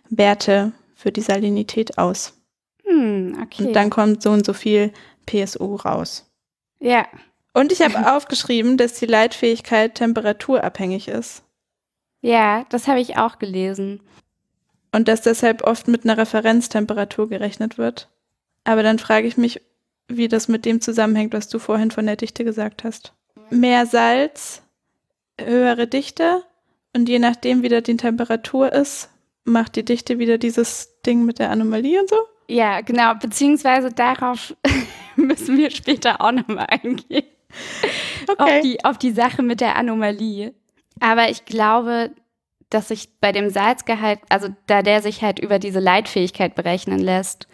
Werte 0.10 0.72
für 0.96 1.12
die 1.12 1.22
Salinität 1.22 1.98
aus. 1.98 2.34
Hm, 2.86 3.38
okay. 3.44 3.66
Und 3.66 3.74
dann 3.74 3.90
kommt 3.90 4.22
so 4.24 4.32
und 4.32 4.46
so 4.46 4.54
viel 4.54 4.94
PSO 5.26 5.76
raus. 5.76 6.30
ja. 6.80 7.06
Und 7.56 7.72
ich 7.72 7.82
habe 7.84 8.12
aufgeschrieben, 8.16 8.78
dass 8.78 8.94
die 8.96 9.06
Leitfähigkeit 9.06 9.94
temperaturabhängig 9.96 11.08
ist 11.08 11.44
Ja, 12.22 12.66
das 12.70 12.88
habe 12.88 13.00
ich 13.00 13.18
auch 13.18 13.38
gelesen. 13.38 14.02
und 14.92 15.08
dass 15.08 15.22
deshalb 15.22 15.62
oft 15.64 15.88
mit 15.88 16.04
einer 16.04 16.18
Referenztemperatur 16.18 17.30
gerechnet 17.30 17.78
wird. 17.78 18.10
Aber 18.64 18.82
dann 18.82 18.98
frage 18.98 19.28
ich 19.28 19.38
mich, 19.38 19.62
wie 20.08 20.28
das 20.28 20.48
mit 20.48 20.66
dem 20.66 20.82
zusammenhängt, 20.82 21.34
was 21.34 21.48
du 21.48 21.60
vorhin 21.60 21.92
von 21.92 22.06
der 22.08 22.16
Dichte 22.16 22.44
gesagt 22.44 22.84
hast. 22.84 23.14
Mehr 23.50 23.86
Salz, 23.86 24.64
höhere 25.40 25.88
Dichte 25.88 26.44
und 26.96 27.08
je 27.08 27.20
nachdem, 27.20 27.62
wie 27.62 27.70
da 27.70 27.82
die 27.82 27.98
Temperatur 27.98 28.72
ist, 28.72 29.10
macht 29.44 29.76
die 29.76 29.86
Dichte 29.86 30.18
wieder 30.20 30.38
dieses 30.38 31.02
Ding 31.06 31.24
mit 31.26 31.38
der 31.40 31.52
Anomalie 31.52 32.00
und 32.02 32.10
so. 32.10 32.18
Ja, 32.54 32.82
genau. 32.82 33.16
Beziehungsweise 33.16 33.92
darauf 33.92 34.56
müssen 35.16 35.58
wir 35.58 35.72
später 35.72 36.22
auch 36.22 36.32
nochmal 36.32 36.68
eingehen. 36.70 37.26
Auf, 38.38 38.62
die, 38.62 38.84
auf 38.86 38.98
die 38.98 39.12
Sache 39.12 39.42
mit 39.42 39.60
der 39.60 39.76
Anomalie. 39.76 40.54
Aber 41.00 41.30
ich 41.30 41.46
glaube, 41.46 42.12
dass 42.70 42.90
sich 42.90 43.20
bei 43.20 43.32
dem 43.32 43.50
Salzgehalt, 43.50 44.20
also 44.30 44.50
da 44.68 44.84
der 44.84 45.02
sich 45.02 45.24
halt 45.24 45.40
über 45.40 45.58
diese 45.58 45.80
Leitfähigkeit 45.80 46.54
berechnen 46.54 47.00
lässt, 47.00 47.48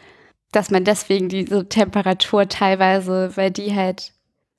dass 0.52 0.70
man 0.70 0.84
deswegen 0.84 1.30
diese 1.30 1.68
Temperatur 1.70 2.50
teilweise, 2.50 3.32
weil 3.36 3.52
die 3.52 3.76
halt, 3.76 4.14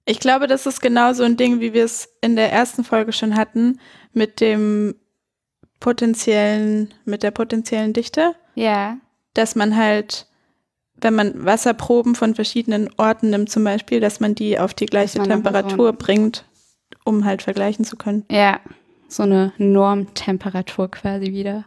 Ich 0.07 0.21
glaube, 0.21 0.47
das 0.47 0.67
ist 0.67 0.81
genau 0.81 1.13
so 1.13 1.23
ein 1.25 1.37
Ding, 1.37 1.61
wie 1.61 1.75
wir 1.75 1.85
es 1.85 2.09
in 2.23 2.37
der 2.37 2.51
ersten 2.51 2.85
Folge 2.85 3.13
schon 3.13 3.37
hatten, 3.37 3.79
mit 4.13 4.41
dem 4.41 4.95
potenziellen, 5.81 6.95
mit 7.05 7.23
der 7.23 7.31
potenziellen 7.31 7.93
Dichte, 7.93 8.35
ja, 8.55 8.97
dass 9.35 9.55
man 9.55 9.77
halt, 9.77 10.27
wenn 11.01 11.15
man 11.15 11.45
Wasserproben 11.45 12.15
von 12.15 12.35
verschiedenen 12.35 12.91
Orten 12.97 13.31
nimmt 13.31 13.51
zum 13.51 13.65
Beispiel, 13.65 14.01
dass 14.01 14.21
man 14.21 14.35
die 14.35 14.59
auf 14.59 14.75
die 14.75 14.87
gleiche 14.87 15.23
Temperatur 15.23 15.93
bringt, 15.93 16.45
um 17.05 17.25
halt 17.25 17.43
vergleichen 17.43 17.85
zu 17.85 17.97
können. 17.97 18.25
ja, 18.31 18.61
so 19.09 19.25
eine 19.25 19.53
Normtemperatur 19.59 20.91
quasi 20.91 21.33
wieder. 21.33 21.65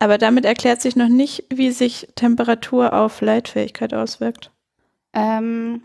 Aber 0.00 0.18
damit 0.18 0.44
erklärt 0.44 0.80
sich 0.80 0.96
noch 0.96 1.08
nicht, 1.08 1.44
wie 1.50 1.70
sich 1.70 2.08
Temperatur 2.14 2.94
auf 2.94 3.20
Leitfähigkeit 3.20 3.92
auswirkt. 3.94 4.50
Ähm, 5.12 5.82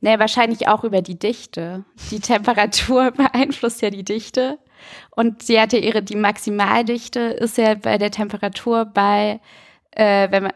ne, 0.00 0.18
wahrscheinlich 0.18 0.68
auch 0.68 0.84
über 0.84 1.02
die 1.02 1.18
Dichte. 1.18 1.84
Die 2.10 2.20
Temperatur 2.20 3.10
beeinflusst 3.12 3.82
ja 3.82 3.90
die 3.90 4.04
Dichte. 4.04 4.58
Und 5.10 5.42
sie 5.42 5.60
hatte 5.60 5.78
ihre, 5.78 6.02
die 6.02 6.16
Maximaldichte 6.16 7.20
ist 7.20 7.58
ja 7.58 7.74
bei 7.74 7.98
der 7.98 8.10
Temperatur 8.10 8.84
bei, 8.84 9.40
äh, 9.90 10.30
wenn 10.30 10.44
man 10.44 10.52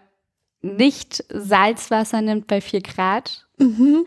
nicht 0.65 1.25
Salzwasser 1.29 2.21
nimmt, 2.23 2.47
bei 2.47 2.61
4 2.61 2.81
Grad. 2.81 3.47
Mhm. 3.59 4.07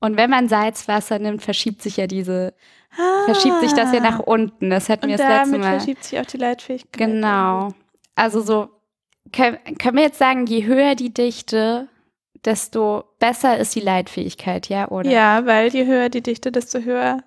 Und 0.00 0.16
wenn 0.16 0.30
man 0.30 0.48
Salzwasser 0.48 1.18
nimmt, 1.18 1.42
verschiebt 1.42 1.80
sich 1.82 1.96
ja 1.96 2.06
diese, 2.06 2.54
verschiebt 3.24 3.60
sich 3.60 3.72
das 3.72 3.92
ja 3.92 4.00
nach 4.00 4.18
unten. 4.18 4.70
Das 4.70 4.88
hatten 4.88 5.08
wir 5.08 5.14
Ah. 5.14 5.18
Das 5.18 5.48
letzte 5.48 5.58
Mal. 5.58 5.78
verschiebt 5.78 6.04
sich 6.04 6.18
auch 6.20 6.26
die 6.26 6.36
Leitfähigkeit. 6.38 6.92
Genau. 6.92 7.68
Also 8.14 8.40
so, 8.40 8.68
können, 9.32 9.58
können 9.78 9.96
wir 9.96 10.04
jetzt 10.04 10.18
sagen, 10.18 10.46
je 10.46 10.64
höher 10.66 10.94
die 10.94 11.14
Dichte, 11.14 11.88
desto 12.44 13.04
besser 13.20 13.56
ist 13.58 13.74
die 13.74 13.80
Leitfähigkeit, 13.80 14.68
ja, 14.68 14.88
oder? 14.90 15.08
Ja, 15.10 15.46
weil 15.46 15.68
je 15.68 15.86
höher 15.86 16.08
die 16.08 16.22
Dichte, 16.22 16.50
desto 16.52 16.80
höher 16.80 17.22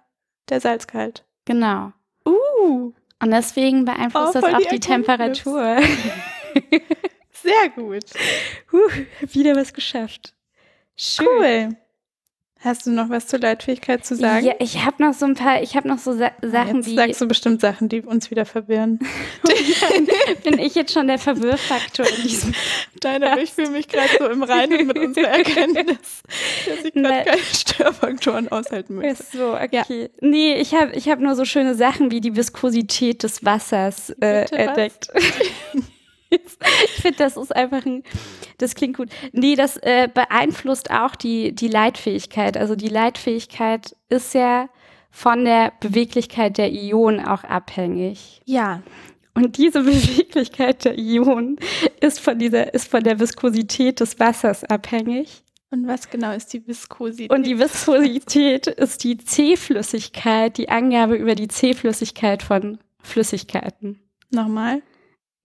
der 0.49 0.59
Salzgehalt. 0.61 1.23
Genau. 1.45 1.93
Uh, 2.27 2.91
Und 3.23 3.31
deswegen 3.31 3.85
beeinflusst 3.85 4.35
Oh, 4.35 4.41
das 4.41 4.53
auch 4.53 4.57
die 4.59 4.67
die. 4.75 4.79
Temperatur. 4.81 5.77
sehr 7.45 7.69
gut. 7.75 8.03
huh, 8.71 8.89
wieder 9.33 9.55
was 9.55 9.73
geschafft. 9.73 10.33
Schön. 10.97 11.25
Cool. 11.27 11.69
Hast 12.61 12.87
du 12.87 12.91
noch 12.91 13.09
was 13.11 13.27
zur 13.27 13.37
Leitfähigkeit 13.37 14.03
zu 14.03 14.15
sagen? 14.15 14.43
Ja, 14.43 14.53
ich 14.57 14.83
habe 14.83 15.03
noch 15.03 15.13
so 15.13 15.25
ein 15.27 15.35
paar, 15.35 15.61
ich 15.61 15.75
habe 15.75 15.87
noch 15.87 15.99
so 15.99 16.13
Sa 16.13 16.31
Sachen, 16.41 16.77
Jetzt 16.77 16.87
die 16.87 16.95
sagst 16.95 17.21
du 17.21 17.27
bestimmt 17.27 17.61
Sachen, 17.61 17.89
die 17.89 18.01
uns 18.01 18.31
wieder 18.31 18.43
verwirren. 18.45 18.97
bin 20.43 20.57
ich 20.57 20.73
jetzt 20.73 20.91
schon 20.91 21.05
der 21.05 21.19
Verwirrfaktor 21.19 22.07
in 22.07 22.23
diesem. 22.23 22.55
Nein, 23.03 23.23
aber 23.23 23.39
ich 23.39 23.53
fühle 23.53 23.69
mich 23.69 23.87
gerade 23.87 24.09
so 24.17 24.27
im 24.29 24.41
Reinen 24.41 24.87
mit 24.87 24.97
unserer 24.97 25.27
Erkenntnis, 25.37 26.23
dass 26.65 26.83
ich 26.85 26.93
gerade 26.93 27.07
Ne. 27.09 27.23
keine 27.25 27.37
Störfaktoren 27.43 28.47
aushalten 28.51 28.95
möchte. 28.95 29.21
Ist 29.21 29.31
so, 29.33 29.53
okay. 29.53 30.09
Nee, 30.21 30.55
ich 30.55 30.73
habe 30.73 30.91
ich 30.95 31.07
hab 31.07 31.19
nur 31.19 31.35
so 31.35 31.45
schöne 31.45 31.75
Sachen 31.75 32.09
wie 32.09 32.21
die 32.21 32.35
Viskosität 32.35 33.21
des 33.21 33.45
Wassers 33.45 34.09
äh, 34.21 34.45
Bitte 34.49 34.73
was? 34.75 35.83
Entdeckt. 36.35 36.57
ich 36.85 37.01
finde, 37.01 37.17
das 37.17 37.37
ist 37.37 37.55
einfach 37.55 37.85
ein, 37.85 38.03
das 38.57 38.75
klingt 38.75 38.97
gut. 38.97 39.09
Nee, 39.31 39.55
das 39.55 39.77
äh, 39.77 40.07
beeinflusst 40.13 40.91
auch 40.91 41.15
die, 41.15 41.53
die 41.53 41.67
Leitfähigkeit. 41.67 42.57
Also 42.57 42.75
die 42.75 42.89
Leitfähigkeit 42.89 43.95
ist 44.09 44.33
ja 44.33 44.69
von 45.11 45.45
der 45.45 45.71
Beweglichkeit 45.79 46.57
der 46.57 46.71
Ionen 46.71 47.25
auch 47.25 47.43
abhängig. 47.43 48.41
Ja. 48.45 48.83
Und 49.33 49.57
diese 49.57 49.81
Beweglichkeit 49.83 50.85
der 50.85 50.97
Ionen 50.97 51.57
ist 52.01 52.19
von 52.19 52.37
dieser, 52.39 52.73
ist 52.73 52.89
von 52.89 53.03
der 53.03 53.19
Viskosität 53.19 53.99
des 53.99 54.19
Wassers 54.19 54.63
abhängig. 54.63 55.43
Und 55.71 55.87
was 55.87 56.09
genau 56.09 56.31
ist 56.31 56.53
die 56.53 56.65
Viskosität? 56.65 57.31
Und 57.31 57.45
die 57.45 57.59
Viskosität 57.59 58.67
ist 58.67 59.03
die 59.03 59.17
C-Flüssigkeit, 59.17 60.57
die 60.57 60.69
Angabe 60.69 61.15
über 61.15 61.35
die 61.35 61.47
C-Flüssigkeit 61.47 62.43
von 62.43 62.77
Flüssigkeiten. 63.01 63.99
Nochmal. 64.31 64.81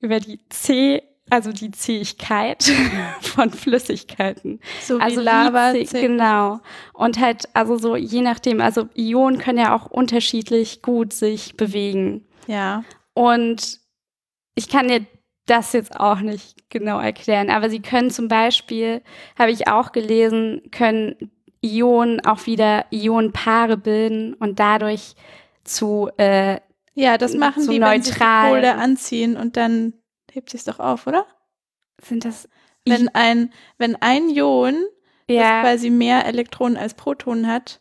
Über 0.00 0.20
die 0.20 0.40
C, 0.48 1.02
also 1.28 1.52
die 1.52 1.70
Zähigkeit 1.70 2.62
von 3.20 3.50
Flüssigkeiten. 3.50 4.60
So 4.82 4.98
wie 4.98 5.02
Also 5.02 5.20
Lava. 5.20 5.74
wie, 5.74 5.82
zäh- 5.82 6.00
genau. 6.00 6.60
Und 6.92 7.20
halt, 7.20 7.44
also 7.54 7.76
so 7.76 7.96
je 7.96 8.20
nachdem, 8.22 8.60
also 8.60 8.88
Ionen 8.96 9.38
können 9.38 9.58
ja 9.58 9.74
auch 9.76 9.86
unterschiedlich 9.86 10.82
gut 10.82 11.12
sich 11.12 11.56
bewegen. 11.56 12.24
Ja. 12.46 12.84
Und 13.14 13.78
ich 14.54 14.68
kann 14.68 14.88
dir 14.88 15.04
das 15.46 15.72
jetzt 15.72 15.98
auch 15.98 16.20
nicht 16.20 16.70
genau 16.70 17.00
erklären, 17.00 17.50
aber 17.50 17.70
sie 17.70 17.80
können 17.80 18.10
zum 18.10 18.28
Beispiel, 18.28 19.02
habe 19.38 19.50
ich 19.50 19.68
auch 19.68 19.92
gelesen, 19.92 20.62
können 20.70 21.16
Ionen 21.62 22.24
auch 22.24 22.46
wieder 22.46 22.86
Ionenpaare 22.90 23.76
bilden 23.76 24.34
und 24.34 24.58
dadurch 24.60 25.14
zu, 25.64 26.08
äh, 26.16 26.60
Ja, 27.00 27.16
das 27.18 27.34
machen 27.34 27.62
So 27.62 27.72
die, 27.72 27.80
wenn 27.80 28.02
sich 28.02 28.14
die 28.14 28.20
neutral. 28.20 28.50
Pole 28.50 28.74
anziehen 28.76 29.36
und 29.36 29.56
dann 29.56 29.94
hebt 30.32 30.50
sich's 30.50 30.64
doch 30.64 30.78
auf, 30.78 31.06
oder? 31.06 31.26
sind 32.02 32.24
das, 32.24 32.48
Wenn 32.86 33.08
ein, 33.14 33.52
wenn 33.78 33.96
ein 33.96 34.30
Ion, 34.30 34.74
das 35.26 35.36
ja, 35.36 35.60
quasi 35.62 35.90
mehr 35.90 36.24
Elektronen 36.26 36.76
als 36.78 36.94
Protonen 36.94 37.46
hat, 37.46 37.80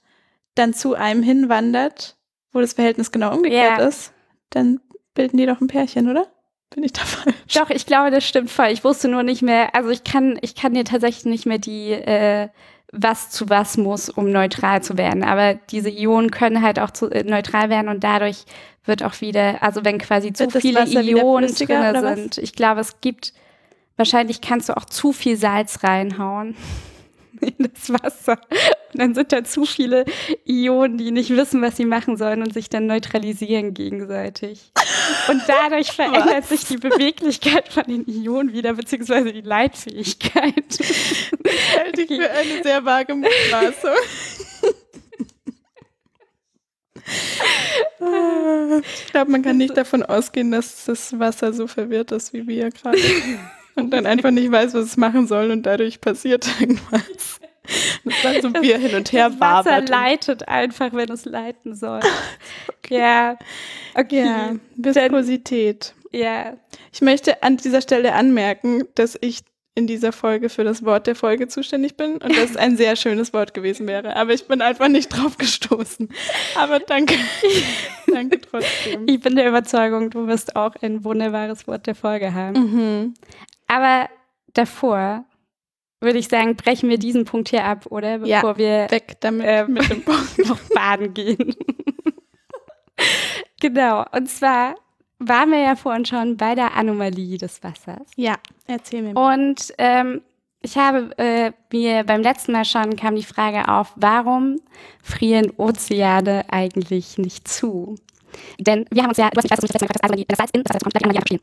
dann 0.56 0.74
zu 0.74 0.94
einem 0.96 1.24
hinwandert, 1.24 2.18
wo 2.52 2.60
das 2.60 2.74
Verhältnis 2.74 3.12
genau 3.12 3.34
umgekehrt 3.34 3.80
Ja. 3.80 3.88
ist, 3.88 4.12
dann 4.50 4.82
bilden 5.14 5.38
die 5.38 5.46
doch 5.46 5.62
ein 5.62 5.68
Pärchen, 5.68 6.10
oder? 6.10 6.28
Bin 6.72 6.84
ich 6.84 6.92
da 6.94 7.02
falsch? 7.02 7.54
doch, 7.56 7.70
ich 7.70 7.86
glaube, 7.86 8.12
das 8.12 8.26
stimmt 8.26 8.52
voll. 8.52 8.68
Ich 8.68 8.84
wusste 8.84 9.08
nur 9.08 9.24
nicht 9.24 9.42
mehr, 9.42 9.74
also 9.74 9.90
ich 9.90 10.04
kann, 10.04 10.38
ich 10.42 10.54
kann 10.56 10.74
dir 10.74 10.84
tatsächlich 10.86 11.26
nicht 11.26 11.46
mehr 11.46 11.60
die, 11.60 11.92
äh, 11.92 12.50
was 12.92 13.30
zu 13.30 13.50
was 13.50 13.78
muss, 13.78 14.10
um 14.10 14.32
neutral 14.32 14.82
zu 14.82 14.98
werden. 14.98 15.24
Aber 15.24 15.54
diese 15.54 15.90
Ionen 15.90 16.32
können 16.32 16.62
halt 16.62 16.80
auch 16.80 16.92
zu, 16.92 17.10
äh, 17.10 17.24
neutral 17.24 17.70
werden 17.70 17.88
und 17.88 18.04
dadurch 18.04 18.46
wird 18.86 19.04
auch 19.04 19.22
wieder, 19.22 19.62
also 19.62 19.86
wenn 19.86 20.00
quasi 20.00 20.34
zu 20.34 20.48
das 20.48 20.62
viele 20.62 20.82
Wasser 20.82 21.02
Ionen 21.02 21.54
drin 21.54 22.16
sind. 22.16 22.38
Ich 22.40 22.54
glaube, 22.54 22.82
es 22.82 23.02
gibt, 23.02 23.34
wahrscheinlich 23.98 24.42
kannst 24.42 24.70
du 24.70 24.78
auch 24.78 24.86
zu 24.86 25.14
viel 25.14 25.38
Salz 25.38 25.84
reinhauen 25.84 26.56
in 27.58 27.70
das 27.72 27.92
Wasser. 27.92 28.40
Und 28.94 29.02
dann 29.02 29.14
sind 29.14 29.32
da 29.32 29.44
zu 29.44 29.66
viele 29.66 30.06
Ionen, 30.46 30.98
die 30.98 31.12
nicht 31.12 31.30
wissen, 31.32 31.62
was 31.62 31.78
sie 31.78 31.86
machen 31.86 32.18
sollen 32.18 32.42
und 32.42 32.54
sich 32.54 32.70
dann 32.70 32.88
neutralisieren 32.88 33.74
gegenseitig. 33.74 34.72
Und 35.28 35.42
dadurch 35.48 35.92
verändert 35.92 36.46
sich 36.46 36.66
die 36.66 36.78
Beweglichkeit 36.78 37.70
von 37.70 37.84
den 37.84 38.06
Ionen 38.08 38.54
wieder, 38.54 38.74
beziehungsweise 38.74 39.32
die 39.32 39.42
Leitfähigkeit. 39.42 40.80
Halte 41.78 42.02
ich 42.02 42.08
für 42.08 42.32
eine 42.32 42.64
sehr 42.64 42.84
vage 42.84 43.16
Mutmaßung. 43.16 43.96
ich 49.06 49.12
glaube, 49.12 49.32
man 49.32 49.42
kann 49.42 49.58
nicht 49.58 49.76
davon 49.76 50.04
ausgehen, 50.04 50.52
dass 50.52 50.86
das 50.86 51.18
Wasser 51.18 51.54
so 51.54 51.68
verwirrt 51.68 52.12
ist, 52.12 52.34
wie 52.34 52.48
wir 52.48 52.70
gerade. 52.70 52.98
Und 53.84 53.92
dann 53.92 54.06
einfach 54.06 54.32
nicht 54.32 54.52
weiß, 54.52 54.74
was 54.74 54.86
es 54.86 54.98
machen 54.98 55.28
soll 55.28 55.52
und 55.52 55.64
dadurch 55.66 56.02
passiert 56.02 56.48
irgendwas. 56.60 57.40
Und 58.04 58.14
dann 58.24 58.42
so 58.42 58.54
wie 58.62 58.72
er 58.72 58.80
hin 58.80 58.96
und 58.96 59.12
her 59.12 59.30
Das 59.30 59.40
Wasser 59.40 59.70
wabert. 59.72 59.90
leitet 59.90 60.48
einfach, 60.48 60.92
wenn 60.94 61.10
es 61.12 61.26
leiten 61.26 61.76
soll. 61.76 62.00
Ja, 62.90 63.38
okay. 63.94 64.26
Ja, 64.26 64.56
Viskosität. 64.76 65.94
Ja. 66.12 66.58
Ich 66.92 67.02
möchte 67.02 67.44
an 67.44 67.58
dieser 67.58 67.82
Stelle 67.82 68.14
anmerken, 68.14 68.86
dass 68.96 69.16
ich 69.22 69.42
in 69.76 69.86
dieser 69.86 70.12
Folge 70.12 70.50
für 70.50 70.64
das 70.64 70.84
Wort 70.84 71.06
der 71.06 71.16
Folge 71.16 71.48
zuständig 71.48 71.96
bin 71.96 72.14
und 72.18 72.36
das 72.36 72.58
ein 72.58 72.78
sehr 72.78 72.96
schönes 72.96 73.32
Wort 73.32 73.54
gewesen 73.54 73.88
wäre. 73.88 74.16
Aber 74.16 74.34
ich 74.34 74.48
bin 74.48 74.62
einfach 74.64 74.88
nicht 74.88 75.10
drauf 75.10 75.38
gestoßen. 75.38 76.10
Aber 76.56 76.80
danke. 76.80 77.14
danke 78.12 78.42
trotzdem. 78.42 79.04
Ich 79.08 79.20
bin 79.22 79.36
der 79.36 79.48
Überzeugung, 79.48 80.10
du 80.10 80.26
wirst 80.26 80.56
auch 80.56 80.74
ein 80.82 81.04
wunderbares 81.04 81.68
Wort 81.68 81.86
der 81.86 81.96
Folge 81.96 82.34
haben. 82.34 82.60
Mhm. 82.60 83.14
Aber 83.70 84.10
davor 84.54 85.24
würde 86.02 86.20
ich 86.20 86.28
sagen, 86.28 86.56
brechen 86.56 86.90
wir 86.90 86.98
diesen 86.98 87.26
Punkt 87.26 87.50
hier 87.50 87.64
ab, 87.64 87.86
oder? 87.90 88.26
Ja, 88.26 88.42
Bevor 88.42 88.58
wir 88.58 88.90
Weg 88.90 89.20
damit 89.22 89.46
äh, 89.46 89.66
mit 89.66 89.90
dem 89.90 90.02
Punkt. 90.06 90.38
noch 90.48 90.60
baden 90.74 91.14
gehen. 91.14 91.56
genau. 93.62 94.06
Und 94.12 94.30
zwar 94.30 94.76
waren 95.20 95.52
wir 95.52 95.60
ja 95.60 95.76
vorhin 95.76 96.06
schon 96.06 96.38
bei 96.38 96.56
der 96.56 96.76
Anomalie 96.76 97.38
des 97.38 97.62
Wassers. 97.64 98.10
Ja, 98.16 98.36
erzähl 98.68 99.02
mir. 99.02 99.16
Und 99.16 99.74
ähm, 99.78 100.22
ich 100.62 100.78
habe 100.78 101.18
äh, 101.18 101.52
mir 101.72 102.04
beim 102.04 102.22
letzten 102.22 102.54
Mal 102.54 102.66
schon 102.66 102.96
kam 102.96 103.16
die 103.16 103.24
Frage 103.24 103.68
auf, 103.68 103.94
warum 103.96 104.60
frieren 105.04 105.52
Ozeane 105.58 106.46
eigentlich 106.50 107.18
nicht 107.18 107.48
zu? 107.48 107.96
Denn 108.60 108.86
wir 108.92 109.04
haben 109.04 109.10
uns 109.10 109.18
ja, 109.18 109.30
du 109.30 109.38
hast 109.38 109.44
mich 109.44 109.52
Mal 109.52 109.80
gefragt, 109.80 110.04
also 110.04 110.24
das 110.28 110.38
Salz 110.38 110.52
in 110.54 110.64
das 110.64 110.74
Salz 110.74 110.84
kommt, 110.84 110.96
dann 110.96 111.14
kann. 111.14 111.40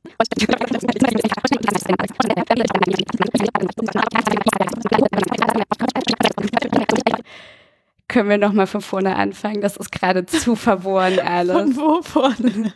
Können 8.09 8.29
wir 8.29 8.39
nochmal 8.39 8.67
von 8.67 8.81
vorne 8.81 9.17
anfangen? 9.17 9.61
Das 9.61 9.77
ist 9.77 9.93
gerade 9.93 10.25
zu 10.27 10.57
verworren 10.57 11.19
alles. 11.21 11.57
Von 11.57 11.77
wo 11.77 12.03
vorne? 12.03 12.73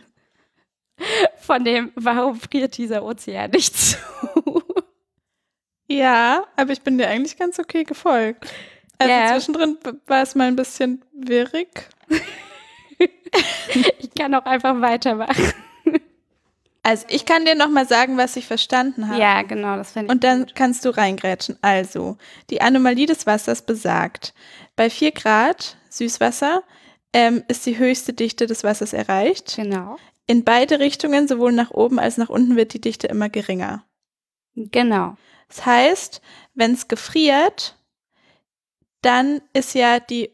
Von 1.39 1.63
dem, 1.63 1.91
warum 1.95 2.35
friert 2.35 2.77
dieser 2.77 3.03
Ozean 3.03 3.49
nicht 3.51 3.75
zu? 3.75 3.97
Ja, 5.87 6.45
aber 6.55 6.71
ich 6.71 6.81
bin 6.81 6.97
dir 6.97 7.07
eigentlich 7.07 7.37
ganz 7.37 7.59
okay 7.59 7.83
gefolgt. 7.83 8.45
Also 8.97 9.11
Ja. 9.11 9.33
zwischendrin 9.33 9.77
war 10.05 10.21
es 10.21 10.35
mal 10.35 10.47
ein 10.47 10.55
bisschen 10.55 11.03
wirrig. 11.11 11.89
Kann 14.21 14.35
auch 14.35 14.45
einfach 14.45 14.79
weitermachen. 14.81 15.53
Also 16.83 17.05
ich 17.09 17.27
kann 17.27 17.45
dir 17.45 17.53
noch 17.53 17.69
mal 17.69 17.87
sagen, 17.87 18.17
was 18.17 18.35
ich 18.35 18.47
verstanden 18.47 19.07
habe. 19.07 19.21
Ja, 19.21 19.43
genau, 19.43 19.75
das 19.75 19.91
finde 19.91 20.07
ich. 20.07 20.11
Und 20.11 20.23
dann 20.23 20.47
kannst 20.55 20.83
du 20.83 20.89
reingrätschen. 20.89 21.55
Also, 21.61 22.17
die 22.49 22.61
Anomalie 22.61 23.05
des 23.05 23.27
Wassers 23.27 23.61
besagt, 23.61 24.33
bei 24.75 24.89
4 24.89 25.11
Grad 25.11 25.77
Süßwasser 25.89 26.63
ähm, 27.13 27.43
ist 27.47 27.67
die 27.67 27.77
höchste 27.77 28.13
Dichte 28.13 28.47
des 28.47 28.63
Wassers 28.63 28.93
erreicht. 28.93 29.57
Genau. 29.57 29.97
In 30.25 30.43
beide 30.43 30.79
Richtungen, 30.79 31.27
sowohl 31.27 31.51
nach 31.51 31.69
oben 31.69 31.99
als 31.99 32.17
nach 32.17 32.29
unten, 32.29 32.55
wird 32.55 32.73
die 32.73 32.81
Dichte 32.81 33.05
immer 33.05 33.29
geringer. 33.29 33.85
Genau. 34.55 35.17
Das 35.49 35.65
heißt, 35.67 36.19
wenn 36.55 36.71
es 36.71 36.87
gefriert, 36.87 37.77
dann 39.03 39.41
ist 39.53 39.75
ja 39.75 39.99
die, 39.99 40.31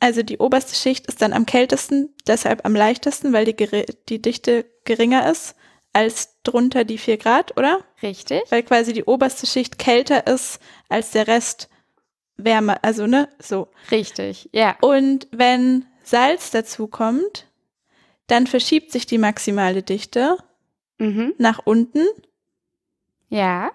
also 0.00 0.22
die 0.22 0.38
oberste 0.38 0.74
Schicht 0.74 1.06
ist 1.06 1.22
dann 1.22 1.32
am 1.32 1.46
kältesten, 1.46 2.14
deshalb 2.26 2.64
am 2.64 2.74
leichtesten, 2.74 3.32
weil 3.32 3.44
die, 3.44 3.86
die 4.08 4.20
Dichte 4.22 4.64
geringer 4.84 5.30
ist 5.30 5.54
als 5.92 6.40
drunter 6.42 6.84
die 6.84 6.98
4 6.98 7.16
Grad, 7.18 7.56
oder? 7.56 7.80
Richtig. 8.02 8.42
Weil 8.50 8.62
quasi 8.62 8.92
die 8.92 9.04
oberste 9.04 9.46
Schicht 9.46 9.78
kälter 9.78 10.26
ist 10.26 10.60
als 10.88 11.10
der 11.10 11.26
Rest 11.26 11.68
wärmer, 12.36 12.78
also 12.82 13.06
ne, 13.06 13.28
so. 13.38 13.68
Richtig. 13.90 14.48
Ja. 14.52 14.76
Und 14.80 15.28
wenn 15.32 15.84
Salz 16.04 16.50
dazu 16.50 16.86
kommt, 16.86 17.46
dann 18.28 18.46
verschiebt 18.46 18.92
sich 18.92 19.06
die 19.06 19.18
maximale 19.18 19.82
Dichte 19.82 20.36
Mhm. 20.98 21.34
nach 21.38 21.60
unten 21.64 22.06
Ja. 23.28 23.72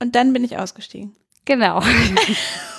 und 0.00 0.16
dann 0.16 0.32
bin 0.32 0.42
ich 0.44 0.56
ausgestiegen. 0.58 1.14
Genau. 1.44 1.80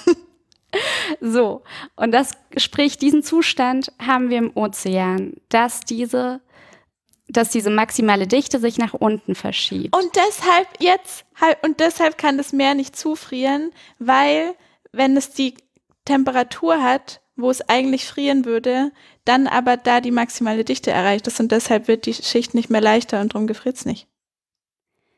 so. 1.32 1.64
Und 1.96 2.12
das, 2.12 2.32
sprich, 2.58 2.98
diesen 2.98 3.24
Zustand 3.24 3.92
haben 4.00 4.30
wir 4.30 4.38
im 4.38 4.52
Ozean, 4.56 5.34
dass 5.50 5.82
diese, 5.82 6.42
dass 7.28 7.50
diese 7.50 7.70
maximale 7.70 8.28
Dichte 8.28 8.60
sich 8.60 8.78
nach 8.78 8.94
unten 8.94 9.36
verschiebt. 9.36 9.96
Und 9.96 10.16
deshalb 10.16 10.68
jetzt, 10.80 11.26
und 11.64 11.80
deshalb 11.80 12.18
kann 12.18 12.38
das 12.38 12.54
Meer 12.54 12.76
nicht 12.76 12.96
zufrieren, 12.96 13.72
weil 14.00 14.56
wenn 14.92 15.18
es 15.18 15.32
die 15.32 15.56
Temperatur 16.06 16.82
hat, 16.82 17.22
wo 17.36 17.50
es 17.50 17.68
eigentlich 17.68 18.06
frieren 18.06 18.46
würde, 18.46 18.92
dann 19.26 19.48
aber 19.48 19.76
da 19.76 20.00
die 20.00 20.12
maximale 20.12 20.64
Dichte 20.64 20.92
erreicht 20.92 21.28
ist 21.28 21.40
und 21.40 21.52
deshalb 21.52 21.88
wird 21.88 22.06
die 22.06 22.14
Schicht 22.14 22.54
nicht 22.54 22.70
mehr 22.70 22.82
leichter 22.82 23.20
und 23.20 23.34
darum 23.34 23.48
gefriert 23.48 23.76
es 23.76 23.86
nicht. 23.86 24.08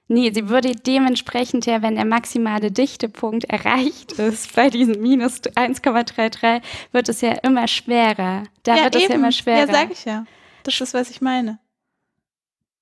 Nee, 0.10 0.32
sie 0.34 0.48
würde 0.48 0.74
dementsprechend 0.74 1.66
ja, 1.66 1.82
wenn 1.82 1.96
der 1.96 2.06
maximale 2.06 2.72
Dichtepunkt 2.72 3.44
erreicht 3.46 4.14
ist, 4.14 4.56
bei 4.56 4.70
diesem 4.70 5.02
minus 5.02 5.42
1,33, 5.42 6.62
wird 6.94 7.10
es 7.10 7.20
ja 7.22 7.32
immer 7.44 7.68
schwerer. 7.68 8.44
Da 8.64 8.76
wird 8.84 8.96
es 8.96 9.08
ja 9.08 9.16
immer 9.16 9.32
schwerer. 9.34 9.68
Ja, 9.68 9.74
sag 9.74 9.92
ich 9.92 10.06
ja. 10.06 10.26
Das 10.64 10.80
ist, 10.80 10.94
was 10.94 11.10
ich 11.10 11.20
meine. 11.22 11.60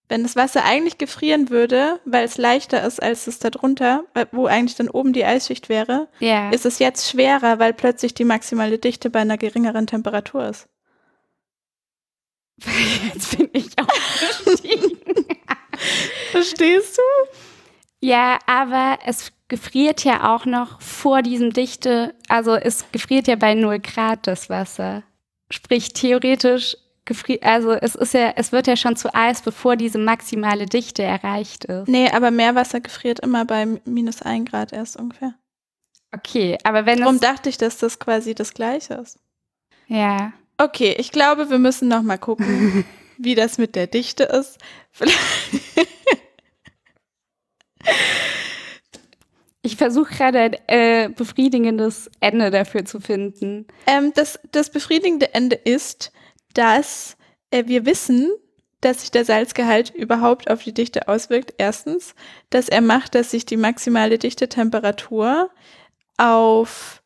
Wenn 0.08 0.22
das 0.22 0.36
Wasser 0.36 0.64
eigentlich 0.64 1.00
gefrieren 1.00 1.50
würde, 1.50 2.00
weil 2.06 2.26
es 2.26 2.38
leichter 2.38 2.86
ist 2.86 3.02
als 3.02 3.26
es 3.26 3.40
da 3.40 3.50
drunter, 3.50 4.04
weil- 4.14 4.28
wo 4.32 4.46
eigentlich 4.46 4.76
dann 4.76 4.88
oben 4.90 5.14
die 5.14 5.26
Eisschicht 5.26 5.68
wäre, 5.68 6.08
ja. 6.20 6.52
ist 6.52 6.68
es 6.68 6.78
jetzt 6.78 7.10
schwerer, 7.10 7.58
weil 7.58 7.74
plötzlich 7.74 8.14
die 8.14 8.24
maximale 8.24 8.78
Dichte 8.78 9.10
bei 9.10 9.22
einer 9.22 9.40
geringeren 9.40 9.88
Temperatur 9.88 10.48
ist. 10.50 10.68
Jetzt 13.14 13.36
bin 13.38 13.50
ich 13.54 13.68
auch 13.80 13.88
gestiegen. 14.46 14.98
Verstehst 16.32 16.98
du? 16.98 17.02
Ja, 18.02 18.39
aber 18.45 19.00
es 19.06 19.32
gefriert 19.48 20.04
ja 20.04 20.36
auch 20.36 20.45
noch 20.45 20.82
vor 20.82 21.21
diesem 21.21 21.54
Dichte, 21.54 22.15
also 22.28 22.56
es 22.56 22.86
gefriert 22.91 23.28
ja 23.28 23.36
bei 23.36 23.54
0 23.54 23.80
Grad 23.80 24.28
das 24.28 24.50
Wasser. 24.50 25.04
Sprich, 25.50 25.93
theoretisch 25.93 26.78
gefriert, 27.06 27.43
also 27.43 27.74
es 27.74 27.95
ist 27.95 28.13
ja, 28.13 28.34
es 28.36 28.52
wird 28.52 28.67
ja 28.67 28.76
schon 28.76 28.95
zu 28.95 29.13
Eis, 29.13 29.41
bevor 29.41 29.76
diese 29.76 30.00
maximale 30.00 30.65
Dichte 30.65 31.04
erreicht 31.04 31.65
ist. 31.65 31.88
Nee, 31.88 32.10
aber 32.10 32.32
Meerwasser 32.32 32.82
gefriert 32.82 33.19
immer 33.19 33.45
bei 33.45 33.65
minus 33.86 34.21
1 34.21 34.50
Grad 34.50 34.74
erst 34.74 34.98
ungefähr. 34.98 35.36
Okay, 36.12 36.58
aber 36.63 36.86
wenn 36.86 37.04
es, 37.04 37.19
dachte 37.19 37.50
ich, 37.50 37.58
dass 37.58 37.78
das 37.78 38.00
quasi 38.00 38.34
das 38.34 38.54
Gleiche 38.54 38.95
ist. 38.95 39.19
ja, 39.88 40.34
Okay, 40.58 40.95
ich 40.98 41.12
glaube, 41.12 41.50
wir 41.50 41.60
müssen 41.60 41.89
noch 41.89 42.02
mal 42.02 42.17
gucken, 42.17 42.86
wie 43.17 43.36
das 43.36 43.58
mit 43.58 43.75
der 43.75 43.88
Dichte 43.88 44.23
ist. 44.23 44.58
Ich 49.62 49.78
versuche 49.78 50.13
gerade 50.13 50.39
ein 50.39 50.54
äh, 50.67 51.10
befriedigendes 51.10 52.12
Ende 52.19 52.51
dafür 52.51 52.86
zu 52.86 52.99
finden. 52.99 53.65
Ähm, 53.88 54.12
das, 54.13 54.39
das 54.51 54.69
befriedigende 54.69 55.34
Ende 55.34 55.56
ist, 55.56 56.12
dass 56.54 57.17
äh, 57.49 57.63
wir 57.65 57.86
wissen, 57.86 58.32
dass 58.82 59.01
sich 59.01 59.10
der 59.10 59.25
Salzgehalt 59.25 59.89
überhaupt 59.89 60.51
auf 60.51 60.62
die 60.63 60.73
Dichte 60.73 61.08
auswirkt. 61.08 61.56
Erstens, 61.58 62.13
dass 62.51 62.69
er 62.69 62.82
macht, 62.82 63.15
dass 63.15 63.32
sich 63.32 63.45
die 63.47 63.58
maximale 63.58 64.19
Dichtetemperatur 64.19 65.49
auf, 66.17 67.01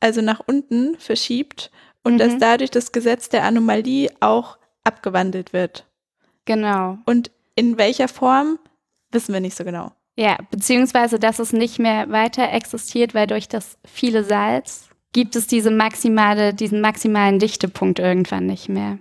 also 0.00 0.20
nach 0.20 0.42
unten 0.46 0.98
verschiebt 0.98 1.70
und 2.02 2.14
Mhm. 2.14 2.18
dass 2.18 2.38
dadurch 2.38 2.70
das 2.70 2.92
Gesetz 2.92 3.30
der 3.30 3.44
Anomalie 3.44 4.10
auch 4.20 4.58
abgewandelt 4.84 5.52
wird. 5.52 5.86
Genau. 6.44 6.98
Und 7.06 7.30
in 7.56 7.78
welcher 7.78 8.08
Form, 8.08 8.58
wissen 9.10 9.32
wir 9.32 9.40
nicht 9.40 9.56
so 9.56 9.64
genau. 9.64 9.92
Ja, 10.16 10.38
beziehungsweise, 10.50 11.18
dass 11.18 11.38
es 11.38 11.52
nicht 11.52 11.78
mehr 11.78 12.10
weiter 12.10 12.52
existiert, 12.52 13.14
weil 13.14 13.26
durch 13.26 13.48
das 13.48 13.78
viele 13.84 14.22
Salz 14.22 14.88
gibt 15.12 15.34
es 15.36 15.46
diese 15.46 15.70
maximale, 15.70 16.54
diesen 16.54 16.80
maximalen 16.80 17.38
Dichtepunkt 17.38 17.98
irgendwann 17.98 18.46
nicht 18.46 18.68
mehr. 18.68 18.98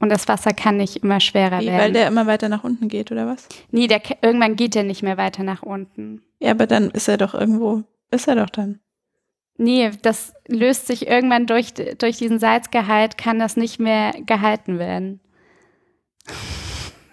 Und 0.00 0.10
das 0.10 0.28
Wasser 0.28 0.52
kann 0.52 0.76
nicht 0.76 1.02
immer 1.02 1.18
schwerer 1.18 1.60
Wie, 1.60 1.66
werden. 1.66 1.78
weil 1.78 1.92
der 1.92 2.06
immer 2.06 2.26
weiter 2.26 2.48
nach 2.48 2.62
unten 2.62 2.88
geht, 2.88 3.10
oder 3.10 3.26
was? 3.26 3.48
nee, 3.70 3.88
der, 3.88 4.00
irgendwann 4.22 4.54
geht 4.54 4.74
der 4.76 4.84
nicht 4.84 5.02
mehr 5.02 5.16
weiter 5.16 5.42
nach 5.42 5.62
unten. 5.62 6.22
Ja, 6.38 6.52
aber 6.52 6.68
dann 6.68 6.90
ist 6.90 7.08
er 7.08 7.16
doch 7.16 7.34
irgendwo, 7.34 7.82
ist 8.12 8.28
er 8.28 8.36
doch 8.36 8.50
dann. 8.50 8.78
Nee, 9.58 9.90
das 10.02 10.32
löst 10.46 10.86
sich 10.86 11.06
irgendwann 11.08 11.46
durch, 11.46 11.74
durch 11.74 12.16
diesen 12.16 12.38
Salzgehalt, 12.38 13.18
kann 13.18 13.38
das 13.38 13.56
nicht 13.56 13.78
mehr 13.80 14.12
gehalten 14.24 14.78
werden. 14.78 15.20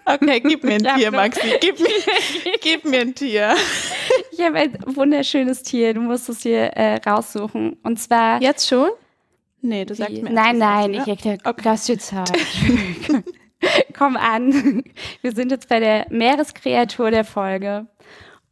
Okay, 0.04 0.40
gib 0.40 0.62
mir 0.62 0.74
ein 0.74 0.84
Tier. 0.96 1.10
Maxi. 1.10 1.40
Gib 1.60 1.80
mir, 1.80 1.88
gib 2.62 2.84
mir 2.84 3.00
ein 3.00 3.14
Tier. 3.14 3.54
Ich 4.30 4.40
habe 4.40 4.58
ein 4.58 4.78
wunderschönes 4.86 5.62
Tier, 5.64 5.94
du 5.94 6.00
musst 6.00 6.28
es 6.28 6.42
hier 6.42 6.68
äh, 6.76 6.96
raussuchen. 7.04 7.76
Und 7.82 7.98
zwar. 8.00 8.40
Jetzt 8.40 8.68
schon? 8.68 8.90
Nee, 9.62 9.84
du 9.84 9.94
sagst 9.94 10.22
mir. 10.22 10.30
Nein, 10.30 10.58
nein, 10.58 10.94
ich 10.94 11.08
erkläre, 11.08 11.38
Okay. 11.44 11.62
das 11.64 11.88
jetzt 11.88 12.06
Zeit. 12.06 12.30
Komm 13.98 14.16
an. 14.16 14.84
Wir 15.22 15.32
sind 15.32 15.50
jetzt 15.50 15.68
bei 15.68 15.80
der 15.80 16.06
Meereskreatur 16.10 17.10
der 17.10 17.24
Folge. 17.24 17.86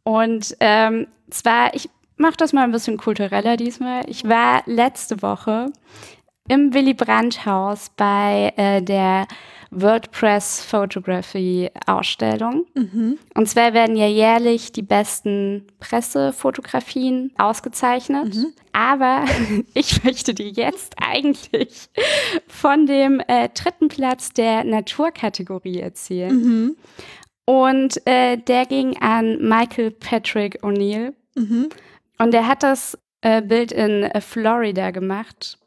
Und 0.03 0.57
ähm, 0.59 1.07
zwar, 1.29 1.73
ich 1.73 1.89
mache 2.17 2.37
das 2.37 2.53
mal 2.53 2.63
ein 2.63 2.71
bisschen 2.71 2.97
kultureller 2.97 3.57
diesmal. 3.57 4.03
Ich 4.07 4.23
war 4.27 4.63
letzte 4.65 5.21
Woche 5.21 5.71
im 6.47 6.73
Willy 6.73 6.93
Brandt 6.93 7.45
Haus 7.45 7.91
bei 7.95 8.53
äh, 8.55 8.81
der 8.81 9.27
WordPress 9.71 10.63
Photography 10.63 11.69
Ausstellung. 11.85 12.65
Mhm. 12.75 13.17
Und 13.33 13.49
zwar 13.49 13.73
werden 13.73 13.95
ja 13.95 14.07
jährlich 14.07 14.71
die 14.71 14.83
besten 14.83 15.65
Pressefotografien 15.79 17.31
ausgezeichnet. 17.37 18.35
Mhm. 18.35 18.53
Aber 18.73 19.25
ich 19.73 20.03
möchte 20.03 20.33
dir 20.33 20.49
jetzt 20.49 20.95
eigentlich 21.01 21.89
von 22.47 22.85
dem 22.85 23.21
äh, 23.27 23.49
dritten 23.49 23.87
Platz 23.87 24.31
der 24.31 24.63
Naturkategorie 24.63 25.79
erzählen. 25.79 26.35
Mhm. 26.35 26.77
Und 27.45 28.05
äh, 28.07 28.37
der 28.37 28.65
ging 28.65 28.97
an 29.01 29.37
Michael 29.41 29.91
Patrick 29.91 30.63
O'Neill. 30.63 31.13
Und 32.17 32.31
der 32.33 32.47
hat 32.47 32.63
das 32.63 32.97
äh, 33.21 33.41
Bild 33.41 33.71
in 33.71 34.03
äh, 34.03 34.21
Florida 34.21 34.91
gemacht. 34.91 35.57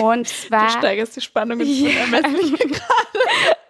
Und 0.00 0.28
Du 0.42 0.48
zwar, 0.48 0.70
steigerst 0.70 1.16
die 1.16 1.20
Spannung 1.20 1.60
ins 1.60 1.80
Ja. 1.80 1.88
Unermessliche 2.04 2.56
gerade. 2.68 2.76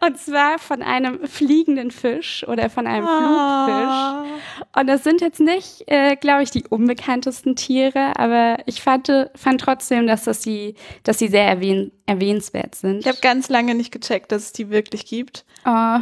und 0.06 0.18
zwar 0.18 0.58
von 0.58 0.82
einem 0.82 1.26
fliegenden 1.26 1.90
Fisch 1.90 2.46
oder 2.46 2.68
von 2.70 2.86
einem 2.86 3.06
Ah. 3.06 4.24
Flugfisch. 4.24 4.70
Und 4.78 4.86
das 4.86 5.02
sind 5.02 5.20
jetzt 5.22 5.40
nicht, 5.40 5.84
äh, 5.86 6.16
glaube 6.16 6.42
ich, 6.42 6.50
die 6.50 6.64
unbekanntesten 6.68 7.56
Tiere, 7.56 8.12
aber 8.18 8.58
ich 8.66 8.82
fand, 8.82 9.10
fand 9.34 9.60
trotzdem, 9.60 10.06
dass, 10.06 10.24
das 10.24 10.40
die, 10.40 10.74
dass 11.02 11.18
sie 11.18 11.28
sehr 11.28 11.46
erwähn 11.46 11.90
erwähnenswert 12.06 12.74
sind. 12.74 12.98
Ich 13.00 13.06
habe 13.08 13.18
ganz 13.22 13.48
lange 13.48 13.74
nicht 13.74 13.90
gecheckt, 13.92 14.30
dass 14.32 14.42
es 14.44 14.52
die 14.52 14.68
wirklich 14.70 15.06
gibt. 15.06 15.44
Oh, 15.64 15.98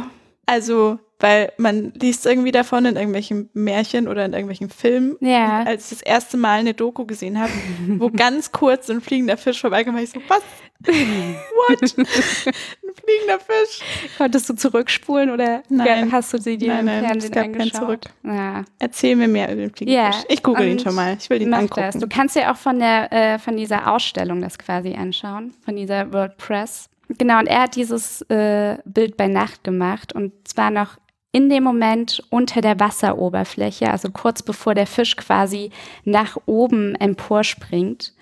Also, 0.49 0.97
weil 1.19 1.51
man 1.57 1.91
liest 1.99 2.25
irgendwie 2.25 2.51
davon 2.51 2.85
in 2.85 2.95
irgendwelchen 2.95 3.49
Märchen 3.53 4.07
oder 4.07 4.25
in 4.25 4.31
irgendwelchen 4.33 4.69
Filmen. 4.69 5.15
Ja. 5.19 5.61
Und 5.61 5.67
als 5.67 5.91
ich 5.91 5.99
das 5.99 6.07
erste 6.07 6.37
Mal 6.37 6.59
eine 6.59 6.73
Doku 6.73 7.05
gesehen 7.05 7.39
habe, 7.39 7.51
wo 7.97 8.09
ganz 8.13 8.51
kurz 8.51 8.89
ein 8.89 9.01
fliegender 9.01 9.37
Fisch 9.37 9.59
vorbeikam, 9.61 9.95
war 9.95 10.01
ich 10.01 10.09
so, 10.11 10.21
was? 10.27 10.41
What? 10.81 11.81
ein 11.97 12.05
fliegender 12.05 13.39
Fisch? 13.39 13.81
konntest 14.17 14.49
du 14.49 14.55
zurückspulen 14.55 15.29
oder 15.29 15.61
Nein. 15.69 16.09
hast 16.11 16.33
du 16.33 16.37
sie 16.39 16.57
dir 16.57 16.69
Nein, 16.69 16.79
im 16.79 16.85
nein, 16.85 17.03
es 17.03 17.07
Fernsehen 17.09 17.31
gab 17.33 17.43
kein 17.43 17.53
angeschaut? 17.53 17.75
Zurück. 17.75 18.01
Ja. 18.23 18.63
Erzähl 18.79 19.15
mir 19.17 19.27
mehr 19.27 19.51
über 19.51 19.61
den 19.61 19.71
fliegenden 19.75 20.03
Ja, 20.03 20.11
Fisch. 20.13 20.23
Ich 20.29 20.41
google 20.41 20.65
ihn 20.67 20.71
und 20.73 20.81
schon 20.81 20.95
mal. 20.95 21.17
Ich 21.19 21.29
will 21.29 21.41
ihn 21.41 21.53
angucken. 21.53 21.81
das. 21.81 21.97
Du 21.97 22.07
kannst 22.07 22.35
dir 22.37 22.49
auch 22.49 22.55
von 22.57 22.79
der 22.79 23.11
äh, 23.11 23.39
von 23.39 23.57
dieser 23.57 23.91
Ausstellung 23.91 24.41
das 24.41 24.57
quasi 24.57 24.93
anschauen, 24.95 25.53
von 25.65 25.75
dieser 25.75 26.11
WordPress. 26.13 26.88
Genau, 27.17 27.39
und 27.39 27.47
er 27.47 27.63
hat 27.63 27.75
dieses 27.75 28.21
äh, 28.29 28.77
Bild 28.85 29.17
bei 29.17 29.27
Nacht 29.27 29.63
gemacht 29.63 30.13
und 30.13 30.47
zwar 30.47 30.69
noch 30.69 30.97
in 31.31 31.49
dem 31.49 31.63
Moment 31.63 32.23
unter 32.29 32.61
der 32.61 32.79
Wasseroberfläche, 32.79 33.91
also 33.91 34.09
kurz 34.11 34.41
bevor 34.41 34.73
der 34.73 34.87
Fisch 34.87 35.15
quasi 35.15 35.71
nach 36.03 36.37
oben 36.45 36.95
emporspringt. 36.95 38.13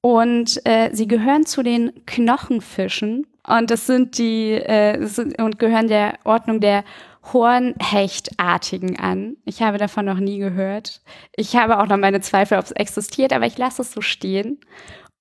Und 0.00 0.60
äh, 0.64 0.90
sie 0.92 1.08
gehören 1.08 1.44
zu 1.44 1.62
den 1.62 2.04
Knochenfischen. 2.06 3.26
Und 3.46 3.70
das 3.70 3.86
sind 3.86 4.18
die 4.18 4.52
äh, 4.52 5.04
sind, 5.06 5.40
und 5.40 5.58
gehören 5.58 5.88
der 5.88 6.18
Ordnung 6.24 6.60
der 6.60 6.84
Hornhechtartigen 7.32 8.98
an. 8.98 9.36
Ich 9.44 9.60
habe 9.60 9.76
davon 9.78 10.06
noch 10.06 10.18
nie 10.18 10.38
gehört. 10.38 11.02
Ich 11.36 11.56
habe 11.56 11.78
auch 11.78 11.86
noch 11.86 11.96
meine 11.96 12.20
Zweifel, 12.20 12.58
ob 12.58 12.64
es 12.64 12.72
existiert, 12.72 13.32
aber 13.32 13.46
ich 13.46 13.58
lasse 13.58 13.82
es 13.82 13.92
so 13.92 14.00
stehen. 14.00 14.58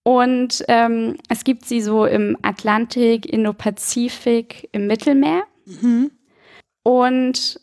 Und 0.07 0.63
ähm, 0.69 1.17
es 1.27 1.43
gibt 1.43 1.65
sie 1.65 1.81
so 1.81 2.05
im 2.05 2.37
Atlantik, 2.41 3.25
Indo-Pazifik, 3.25 4.69
im 4.71 4.87
Mittelmeer. 4.87 5.43
Mhm. 5.65 6.11
Und 6.81 7.59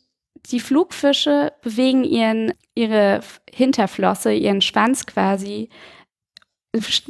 die 0.51 0.61
Flugfische 0.61 1.55
bewegen 1.63 2.05
ihren, 2.05 2.53
ihre 2.75 3.21
Hinterflosse, 3.51 4.35
ihren 4.35 4.61
Schwanz 4.61 5.07
quasi, 5.07 5.71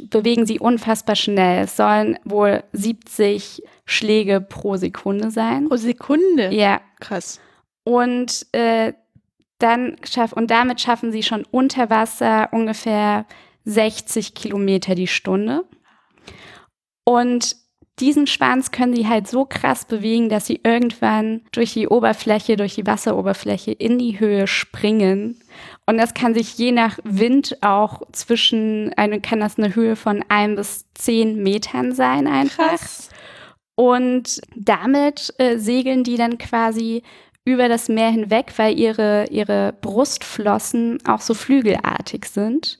bewegen 0.09 0.45
sie 0.45 0.57
unfassbar 0.57 1.17
schnell. 1.17 1.65
Es 1.65 1.75
sollen 1.75 2.17
wohl 2.23 2.63
70 2.71 3.61
Schläge 3.85 4.39
pro 4.39 4.77
Sekunde 4.77 5.31
sein. 5.31 5.67
Pro 5.67 5.75
Sekunde. 5.75 6.53
Ja. 6.53 6.79
Krass. 7.01 7.41
Und 7.83 8.45
äh, 8.53 8.93
dann 9.59 9.97
schaff, 10.09 10.31
und 10.31 10.49
damit 10.49 10.79
schaffen 10.79 11.11
sie 11.11 11.23
schon 11.23 11.45
unter 11.51 11.89
Wasser 11.89 12.47
ungefähr 12.53 13.25
60 13.65 14.33
Kilometer 14.33 14.95
die 14.95 15.07
Stunde. 15.07 15.65
Und 17.03 17.55
diesen 17.99 18.27
Schwanz 18.27 18.71
können 18.71 18.93
sie 18.93 19.07
halt 19.07 19.27
so 19.27 19.45
krass 19.45 19.85
bewegen, 19.85 20.27
dass 20.27 20.45
sie 20.45 20.59
irgendwann 20.63 21.41
durch 21.51 21.73
die 21.73 21.87
Oberfläche, 21.87 22.57
durch 22.57 22.75
die 22.75 22.85
Wasseroberfläche 22.85 23.71
in 23.71 23.97
die 23.97 24.19
Höhe 24.19 24.47
springen. 24.47 25.39
Und 25.85 25.97
das 25.97 26.13
kann 26.13 26.33
sich 26.33 26.57
je 26.57 26.71
nach 26.71 26.99
Wind 27.03 27.57
auch 27.61 28.01
zwischen, 28.11 28.91
eine, 28.95 29.21
kann 29.21 29.39
das 29.39 29.57
eine 29.57 29.75
Höhe 29.75 29.95
von 29.95 30.25
ein 30.27 30.55
bis 30.55 30.85
zehn 30.93 31.41
Metern 31.41 31.93
sein 31.93 32.27
einfach. 32.27 32.71
Krass. 32.71 33.09
Und 33.75 34.41
damit 34.55 35.33
äh, 35.37 35.57
segeln 35.57 36.03
die 36.03 36.17
dann 36.17 36.37
quasi 36.37 37.03
über 37.45 37.69
das 37.69 37.87
Meer 37.87 38.09
hinweg, 38.09 38.51
weil 38.57 38.77
ihre, 38.77 39.27
ihre 39.29 39.73
Brustflossen 39.79 40.97
auch 41.05 41.21
so 41.21 41.33
flügelartig 41.33 42.25
sind. 42.25 42.79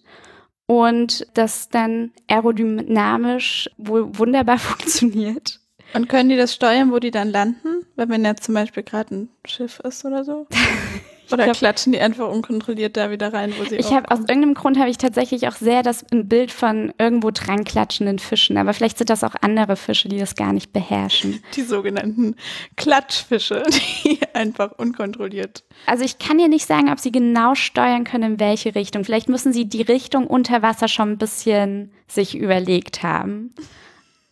Und 0.67 1.28
das 1.34 1.69
dann 1.69 2.12
aerodynamisch 2.28 3.69
wohl 3.78 4.17
wunderbar 4.17 4.58
funktioniert. 4.60 5.60
Und 5.93 6.10
können 6.10 6.30
die 6.30 6.38
das 6.38 6.54
steuern, 6.54 6.91
wo 6.91 6.99
die 6.99 7.12
dann 7.12 7.30
landen? 7.30 7.86
Wenn 7.95 8.10
ja 8.25 8.36
zum 8.36 8.56
Beispiel 8.56 8.84
gerade 8.84 9.15
ein 9.15 9.30
Schiff 9.45 9.80
ist 9.80 10.04
oder 10.04 10.23
so? 10.23 10.47
Oder 11.31 11.45
glaub- 11.45 11.57
klatschen 11.57 11.91
die 11.91 11.99
einfach 11.99 12.29
unkontrolliert 12.29 12.97
da 12.97 13.11
wieder 13.11 13.33
rein, 13.33 13.53
wo 13.57 13.63
sie 13.65 13.75
Ich 13.75 13.91
habe 13.91 14.09
aus 14.11 14.19
irgendeinem 14.19 14.53
Grund 14.53 14.77
habe 14.77 14.89
ich 14.89 14.97
tatsächlich 14.97 15.47
auch 15.47 15.55
sehr 15.55 15.83
das 15.83 16.05
Bild 16.11 16.51
von 16.51 16.93
irgendwo 16.97 17.31
dran 17.31 17.63
klatschenden 17.63 18.19
Fischen, 18.19 18.57
aber 18.57 18.73
vielleicht 18.73 18.97
sind 18.97 19.09
das 19.09 19.23
auch 19.23 19.35
andere 19.41 19.75
Fische, 19.75 20.09
die 20.09 20.19
das 20.19 20.35
gar 20.35 20.53
nicht 20.53 20.73
beherrschen. 20.73 21.43
die 21.55 21.61
sogenannten 21.61 22.35
Klatschfische, 22.75 23.63
die 24.03 24.19
einfach 24.33 24.71
unkontrolliert. 24.77 25.63
Also 25.85 26.03
ich 26.03 26.19
kann 26.19 26.38
dir 26.38 26.47
nicht 26.47 26.65
sagen, 26.65 26.91
ob 26.91 26.99
sie 26.99 27.11
genau 27.11 27.55
steuern 27.55 28.03
können, 28.03 28.33
in 28.33 28.39
welche 28.39 28.75
Richtung. 28.75 29.03
Vielleicht 29.03 29.29
müssen 29.29 29.53
sie 29.53 29.65
die 29.65 29.81
Richtung 29.81 30.27
unter 30.27 30.61
Wasser 30.61 30.88
schon 30.88 31.11
ein 31.11 31.17
bisschen 31.17 31.91
sich 32.07 32.38
überlegt 32.38 33.03
haben. 33.03 33.53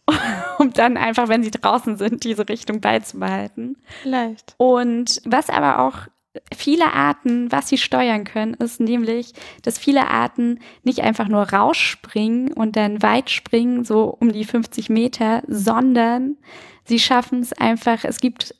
um 0.59 0.73
dann 0.73 0.97
einfach, 0.97 1.29
wenn 1.29 1.43
sie 1.43 1.51
draußen 1.51 1.97
sind, 1.97 2.23
diese 2.23 2.47
Richtung 2.49 2.81
beizubehalten. 2.81 3.77
Vielleicht. 4.01 4.55
Und 4.57 5.21
was 5.25 5.49
aber 5.49 5.79
auch 5.79 6.07
viele 6.55 6.93
Arten, 6.93 7.51
was 7.51 7.69
sie 7.69 7.77
steuern 7.77 8.23
können, 8.23 8.55
ist 8.55 8.79
nämlich, 8.79 9.33
dass 9.61 9.77
viele 9.77 10.09
Arten 10.09 10.59
nicht 10.83 11.01
einfach 11.01 11.27
nur 11.27 11.43
rausspringen 11.43 12.51
und 12.53 12.75
dann 12.75 13.01
weit 13.01 13.29
springen, 13.29 13.83
so 13.83 14.05
um 14.19 14.31
die 14.31 14.45
50 14.45 14.89
Meter, 14.89 15.43
sondern 15.47 16.37
sie 16.85 16.99
schaffen 16.99 17.41
es 17.41 17.53
einfach, 17.53 18.03
es 18.03 18.19
gibt, 18.19 18.55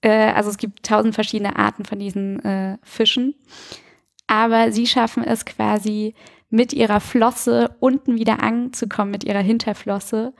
äh, 0.00 0.32
also 0.32 0.50
es 0.50 0.58
gibt 0.58 0.84
tausend 0.84 1.14
verschiedene 1.14 1.56
Arten 1.56 1.84
von 1.84 1.98
diesen 1.98 2.44
äh, 2.44 2.78
Fischen, 2.82 3.34
aber 4.26 4.72
sie 4.72 4.86
schaffen 4.86 5.24
es 5.24 5.44
quasi 5.44 6.14
mit 6.52 6.72
ihrer 6.74 7.00
Flosse 7.00 7.74
unten 7.80 8.16
wieder 8.16 8.42
anzukommen, 8.42 9.10
mit 9.10 9.24
ihrer 9.24 9.40
Hinterflosse 9.40 10.34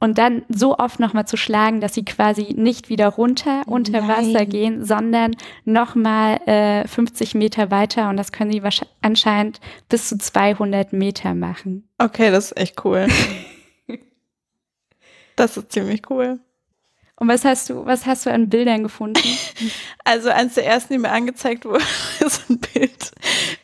und 0.00 0.16
dann 0.16 0.42
so 0.48 0.78
oft 0.78 0.98
nochmal 0.98 1.26
zu 1.26 1.36
schlagen, 1.36 1.80
dass 1.80 1.94
sie 1.94 2.04
quasi 2.04 2.54
nicht 2.56 2.88
wieder 2.88 3.08
runter 3.08 3.62
unter 3.66 4.00
Nein. 4.00 4.08
Wasser 4.08 4.46
gehen, 4.46 4.84
sondern 4.84 5.36
nochmal 5.64 6.36
äh, 6.46 6.88
50 6.88 7.34
Meter 7.34 7.70
weiter 7.70 8.08
und 8.08 8.16
das 8.16 8.32
können 8.32 8.50
sie 8.50 8.62
anscheinend 9.02 9.60
bis 9.88 10.08
zu 10.08 10.16
200 10.18 10.92
Meter 10.94 11.34
machen. 11.34 11.86
Okay, 11.98 12.30
das 12.30 12.46
ist 12.46 12.56
echt 12.56 12.84
cool. 12.84 13.06
das 15.36 15.58
ist 15.58 15.70
ziemlich 15.70 16.08
cool. 16.08 16.40
Und 17.18 17.26
was 17.28 17.44
hast 17.44 17.68
du, 17.68 17.84
was 17.84 18.06
hast 18.06 18.26
du 18.26 18.30
an 18.30 18.48
Bildern 18.48 18.82
gefunden? 18.82 19.20
Also 20.04 20.30
eins 20.30 20.54
der 20.54 20.64
ersten, 20.64 20.94
die 20.94 20.98
mir 21.00 21.10
angezeigt 21.10 21.66
wurde, 21.66 21.84
ist 22.24 22.48
ein 22.48 22.58
Bild. 22.58 23.12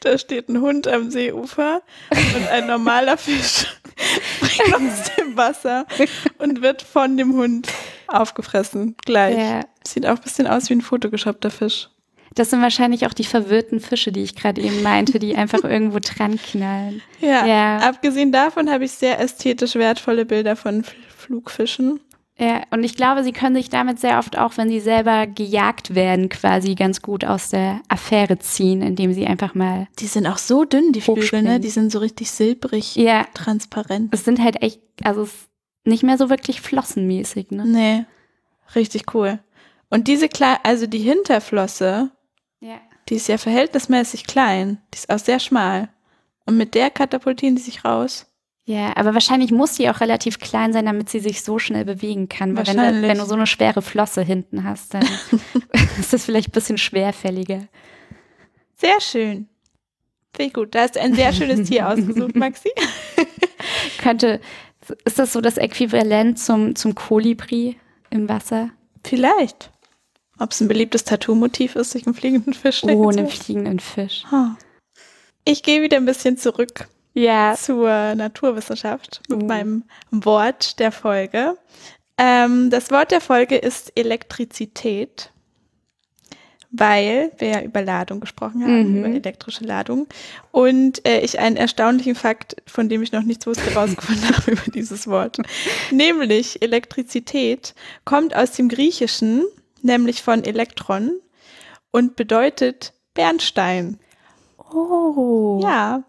Da 0.01 0.19
steht 0.19 0.51
ein 0.51 0.61
Hund 0.61 0.87
am 0.87 1.11
Seeufer 1.11 1.81
und 2.11 2.49
ein 2.49 2.67
normaler 2.67 3.17
Fisch 3.17 3.67
springt 4.43 4.75
aus 4.75 5.11
dem 5.17 5.35
Wasser 5.35 5.87
und 6.37 6.61
wird 6.61 6.83
von 6.83 7.17
dem 7.17 7.33
Hund 7.33 7.69
aufgefressen. 8.09 8.95
Gleich. 9.07 9.39
Ja. 9.39 9.61
Sieht 9.87 10.05
auch 10.05 10.17
ein 10.17 10.23
bisschen 10.23 10.47
aus 10.47 10.69
wie 10.69 10.75
ein 10.75 10.83
fotogeshoppter 10.83 11.51
Fisch. 11.51 11.89
Das 12.35 12.51
sind 12.51 12.61
wahrscheinlich 12.61 13.07
auch 13.07 13.15
die 13.15 13.25
verwirrten 13.25 13.81
Fische, 13.81 14.13
die 14.13 14.23
ich 14.23 14.35
gerade 14.35 14.61
eben 14.61 14.83
meinte, 14.83 15.19
die 15.19 15.37
einfach 15.37 15.65
irgendwo 15.65 15.99
dran 16.01 16.37
knallen. 16.37 17.01
Ja. 17.21 17.47
Ja. 17.47 17.77
Abgesehen 17.79 18.33
davon 18.33 18.71
habe 18.71 18.85
ich 18.85 18.93
sehr 18.93 19.19
ästhetisch 19.19 19.77
wertvolle 19.77 20.27
Bilder 20.27 20.57
von 20.57 20.85
Flugfischen. 21.17 22.01
Ja, 22.37 22.63
und 22.71 22.83
ich 22.83 22.97
glaube, 22.97 23.23
sie 23.23 23.31
können 23.33 23.55
sich 23.55 23.69
damit 23.71 24.01
sehr 24.01 24.19
oft 24.19 24.37
auch, 24.37 24.57
wenn 24.57 24.69
sie 24.69 24.81
selber 24.81 25.27
gejagt 25.29 25.95
werden, 25.95 26.29
quasi 26.29 26.75
ganz 26.75 27.01
gut 27.01 27.25
aus 27.25 27.51
der 27.51 27.81
Affäre 27.89 28.39
ziehen, 28.41 28.83
indem 28.83 29.13
sie 29.13 29.27
einfach 29.27 29.55
mal. 29.55 29.87
Die 30.01 30.09
sind 30.09 30.27
auch 30.27 30.39
so 30.39 30.65
dünn, 30.65 30.91
die 30.93 31.01
Flügel, 31.01 31.43
ne? 31.43 31.61
Die 31.61 31.71
sind 31.71 31.93
so 31.93 32.01
richtig 32.01 32.31
silbrig, 32.33 32.97
Ja, 32.97 33.25
transparent. 33.35 34.13
es 34.13 34.25
sind 34.25 34.41
halt 34.43 34.61
echt, 34.63 34.81
also 35.05 35.23
es 35.23 35.29
ist 35.33 35.49
nicht 35.85 36.03
mehr 36.03 36.19
so 36.19 36.29
wirklich 36.29 36.61
flossenmäßig, 36.61 37.53
ne? 37.53 37.65
Nee, 37.67 38.05
richtig 38.75 39.15
cool. 39.15 39.39
Und 39.89 40.09
diese 40.09 40.29
kleine, 40.29 40.65
also 40.65 40.89
die 40.89 40.99
Hinterflosse, 40.99 42.11
Ja. 42.59 42.81
die 43.09 43.15
ist 43.15 43.29
ja 43.29 43.39
verhältnismäßig 43.39 44.27
klein. 44.27 44.79
Die 44.93 44.97
ist 44.99 45.09
auch 45.09 45.21
sehr 45.21 45.39
schmal. 45.39 45.89
Und 46.47 46.57
mit 46.57 46.75
der 46.75 46.91
katapultieren 46.91 47.55
die 47.55 47.63
sich 47.63 47.85
raus. 47.85 48.27
Ja, 48.67 48.97
aber 48.97 49.13
wahrscheinlich 49.13 49.51
muss 49.51 49.77
sie 49.77 49.91
auch 49.91 50.01
relativ 50.01 50.39
klein 50.39 50.73
sein, 50.73 50.87
damit 50.87 51.11
sie 51.11 51.21
sich 51.21 51.43
so 51.43 51.59
schnell 51.59 51.85
bewegen 51.85 52.31
kann. 52.31 52.57
Weil 52.57 52.67
wenn 52.67 52.77
du, 52.79 53.03
wenn 53.03 53.19
du 53.19 53.27
so 53.27 53.35
eine 53.35 53.47
schwere 53.47 53.83
Flosse 53.83 54.23
hinten 54.23 54.65
hast, 54.65 54.95
dann 54.95 55.07
ist 56.01 56.15
das 56.15 56.25
vielleicht 56.25 56.49
ein 56.49 56.53
bisschen 56.53 56.79
schwerfälliger. 56.79 57.69
Sehr 58.77 59.01
schön. 59.03 59.49
Finde 60.35 60.49
ich 60.49 60.53
gut. 60.55 60.75
Da 60.75 60.81
hast 60.81 60.97
du 60.97 61.01
ein 61.01 61.15
sehr 61.15 61.35
schönes 61.35 61.69
Tier 61.69 61.89
ausgesucht, 61.91 62.37
Maxi. 62.37 62.71
Könnte, 63.99 64.41
ist 65.05 65.19
das 65.19 65.35
so 65.35 65.43
das 65.43 65.59
Äquivalent 65.59 66.39
zum, 66.39 66.75
zum 66.75 66.95
Kolibri 66.95 67.77
im 68.09 68.31
Wasser? 68.31 68.71
Vielleicht. 69.05 69.71
Ob 70.39 70.53
es 70.53 70.61
ein 70.63 70.69
beliebtes 70.69 71.05
Tattoo-Motiv 71.05 71.77
ist, 71.77 71.91
sich 71.91 72.07
einen 72.07 72.15
fliegenden 72.15 72.55
Fisch 72.55 72.83
Oh, 72.85 73.11
einen 73.11 73.29
fliegenden 73.29 73.79
Fisch. 73.79 74.25
Ich 75.45 75.63
gehe 75.63 75.83
wieder 75.83 75.99
ein 75.99 76.07
bisschen 76.07 76.39
zurück 76.39 76.89
Ja. 77.15 77.55
zur 77.57 78.15
Naturwissenschaft 78.17 79.23
mit 79.29 79.43
Uh. 79.43 79.47
meinem 79.47 79.85
Wort 80.11 80.79
der 80.81 80.93
Folge. 80.93 81.57
Ähm, 82.19 82.71
das 82.71 82.91
Wort 82.91 83.11
der 83.13 83.21
Folge 83.21 83.57
ist 83.57 83.93
Elektrizität, 83.97 85.31
weil 86.71 87.31
wir 87.39 87.49
ja 87.49 87.63
über 87.63 87.83
Ladung 87.83 88.19
gesprochen 88.21 88.63
haben, 88.65 88.91
Mhm. 88.93 88.99
über 88.99 89.09
elektrische 89.09 89.65
Ladung. 89.65 90.09
Und 90.51 91.07
äh, 91.07 91.21
ich 91.21 91.39
einen 91.39 91.57
erstaunlichen 91.57 92.17
Fakt, 92.17 92.57
von 92.67 92.89
dem 92.89 93.03
ich 93.03 93.13
noch 93.13 93.23
nichts 93.23 93.47
wusste, 93.47 93.73
rausgefunden 93.75 94.25
habe 94.37 94.51
über 94.53 94.71
dieses 94.73 95.07
Wort. 95.07 95.39
Nämlich 95.93 96.63
Elektrizität 96.63 97.75
kommt 98.05 98.35
aus 98.35 98.53
dem 98.53 98.69
Griechischen, 98.69 99.45
nämlich 99.83 100.23
von 100.23 100.43
Elektron 100.43 101.13
und 101.93 102.17
bedeutet 102.17 102.93
Bernstein. 103.15 104.01
Oh. 104.73 105.61
Ja, 105.63 106.03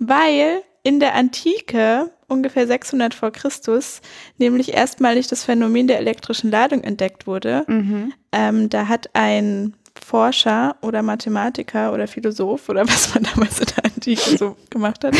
weil 0.00 0.62
in 0.82 0.98
der 0.98 1.14
Antike, 1.14 2.10
ungefähr 2.26 2.66
600 2.66 3.14
vor 3.14 3.30
Christus, 3.30 4.00
nämlich 4.38 4.74
erstmalig 4.74 5.28
das 5.28 5.44
Phänomen 5.44 5.86
der 5.86 5.98
elektrischen 5.98 6.50
Ladung 6.50 6.82
entdeckt 6.82 7.26
wurde. 7.26 7.64
Mhm. 7.68 8.12
Ähm, 8.32 8.70
da 8.70 8.88
hat 8.88 9.10
ein 9.12 9.74
Forscher 10.02 10.76
oder 10.80 11.02
Mathematiker 11.02 11.92
oder 11.92 12.08
Philosoph 12.08 12.68
oder 12.68 12.84
was 12.88 13.14
man 13.14 13.24
damals 13.24 13.60
in 13.60 13.66
der 13.66 13.84
Antike 13.84 14.38
so 14.38 14.56
gemacht 14.70 15.04
hat 15.04 15.14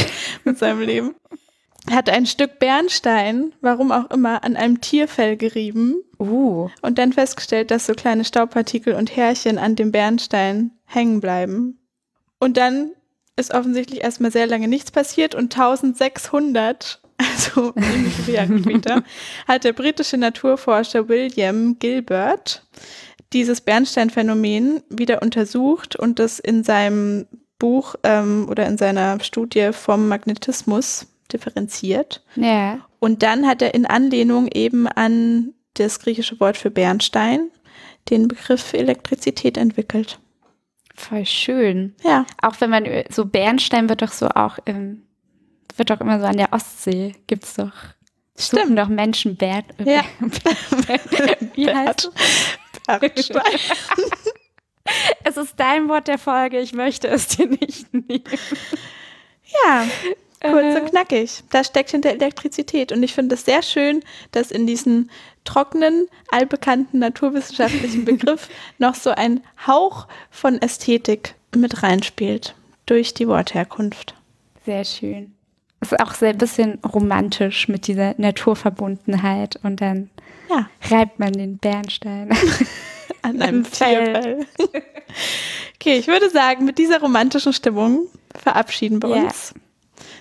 mit 0.45 0.59
seinem 0.59 0.81
Leben, 0.81 1.15
hat 1.91 2.09
ein 2.09 2.27
Stück 2.27 2.59
Bernstein, 2.59 3.53
warum 3.61 3.93
auch 3.93 4.11
immer, 4.11 4.45
an 4.45 4.57
einem 4.57 4.81
Tierfell 4.81 5.37
gerieben 5.37 5.97
Uh. 6.19 6.69
und 6.83 6.99
dann 6.99 7.15
festgestellt, 7.15 7.71
dass 7.71 7.87
so 7.87 7.95
kleine 7.95 8.25
Staubpartikel 8.25 8.95
und 8.95 9.15
Härchen 9.15 9.59
an 9.59 9.75
dem 9.77 9.91
Bernstein 9.91 10.73
hängen 10.85 11.21
bleiben. 11.21 11.79
Und 12.39 12.59
dann 12.59 12.91
ist 13.41 13.55
offensichtlich 13.55 14.03
erstmal 14.03 14.31
sehr 14.31 14.47
lange 14.47 14.69
nichts 14.69 14.91
passiert 14.91 15.35
und 15.35 15.55
1600, 15.55 17.01
also 17.19 17.73
ziemlich 17.73 18.15
viele 18.15 18.37
Jahre 18.37 18.59
später, 18.59 19.03
hat 19.49 19.65
der 19.65 19.73
britische 19.73 20.17
Naturforscher 20.17 21.09
William 21.09 21.79
Gilbert 21.79 22.67
dieses 23.33 23.61
Bernsteinphänomen 23.61 24.83
wieder 24.89 25.23
untersucht 25.23 25.97
und 25.97 26.19
das 26.19 26.39
in 26.39 26.65
seinem 26.65 27.27
Buch 27.59 27.95
ähm, 28.03 28.47
oder 28.51 28.67
in 28.67 28.79
seiner 28.79 29.21
Studie 29.21 29.71
vom 29.73 30.09
Magnetismus 30.09 31.07
differenziert. 31.33 32.25
Ja. 32.35 32.81
Und 32.99 33.23
dann 33.23 33.47
hat 33.47 33.63
er 33.63 33.75
in 33.75 33.87
Anlehnung 33.87 34.49
eben 34.49 34.89
an 34.89 35.55
das 35.75 36.01
griechische 36.01 36.41
Wort 36.41 36.57
für 36.57 36.71
Bernstein 36.71 37.51
den 38.09 38.29
Begriff 38.29 38.73
Elektrizität 38.73 39.57
entwickelt. 39.57 40.19
Voll 41.01 41.25
schön. 41.25 41.95
Ja, 42.03 42.27
Auch 42.43 42.61
wenn 42.61 42.71
man 42.71 42.87
so 43.09 43.25
Bernstein 43.25 43.89
wird 43.89 44.03
doch 44.03 44.13
so 44.13 44.29
auch 44.29 44.59
im, 44.67 45.03
wird 45.77 45.91
doch 45.91 46.01
immer 46.01 46.21
so 46.21 46.27
an 46.27 46.37
der 46.37 46.53
Ostsee 46.53 47.15
gibt's 47.27 47.55
doch. 47.55 47.73
Suchen 48.35 48.77
doch 48.77 48.89
Menschen 48.89 49.37
Bern. 49.37 49.65
Ja. 49.85 50.03
Wie 51.55 51.69
heißt 51.73 52.11
Bernstein. 52.87 53.43
es? 55.25 55.37
ist 55.37 55.55
dein 55.59 55.89
Wort 55.89 56.09
der 56.09 56.19
Folge. 56.19 56.61
Ich 56.61 56.73
möchte 56.73 57.09
es 57.09 57.29
dir 57.29 57.47
nicht 57.47 57.93
nehmen. 57.93 58.25
Ja, 59.65 59.87
kurz 60.41 60.75
Äh. 60.77 60.81
und 60.81 60.91
knackig. 60.91 61.43
Da 61.51 61.63
steckt 61.65 61.91
hinter 61.91 62.11
Elektrizität. 62.11 62.93
Und 62.93 63.03
ich 63.03 63.13
finde 63.15 63.35
es 63.35 63.45
sehr 63.45 63.63
schön, 63.63 64.03
dass 64.33 64.51
in 64.51 64.67
diesen 64.67 65.11
trockenen, 65.45 66.07
allbekannten 66.31 66.99
naturwissenschaftlichen 66.99 68.05
Begriff 68.07 68.49
noch 68.79 68.95
so 68.95 69.11
ein 69.11 69.43
Hauch 69.67 70.07
von 70.31 70.61
Ästhetik 70.61 71.35
mit 71.55 71.83
reinspielt. 71.83 72.55
Durch 72.87 73.15
die 73.15 73.29
Wortherkunft. 73.29 74.15
Sehr 74.67 74.85
schön. 74.85 75.33
Es 75.81 75.93
ist 75.93 76.01
auch 76.01 76.13
sehr 76.13 76.31
ein 76.31 76.39
bisschen 76.39 76.79
romantisch 76.85 77.69
mit 77.69 77.87
dieser 77.87 78.15
Naturverbundenheit 78.19 79.59
und 79.63 79.81
dann 79.81 80.11
Ja, 80.51 80.69
reibt 80.91 81.19
man 81.19 81.33
den 81.33 81.57
Bernstein. 81.59 82.31
an 83.23 83.41
einem 83.41 83.65
Fell. 83.65 84.13
Tierfell. 84.13 84.47
okay, 85.77 85.99
ich 85.99 86.07
würde 86.07 86.29
sagen, 86.31 86.65
mit 86.65 86.79
dieser 86.79 87.01
romantischen 87.01 87.53
Stimmung 87.53 88.07
verabschieden 88.35 89.03
wir 89.03 89.11
Ja. 89.17 89.23
uns 89.25 89.55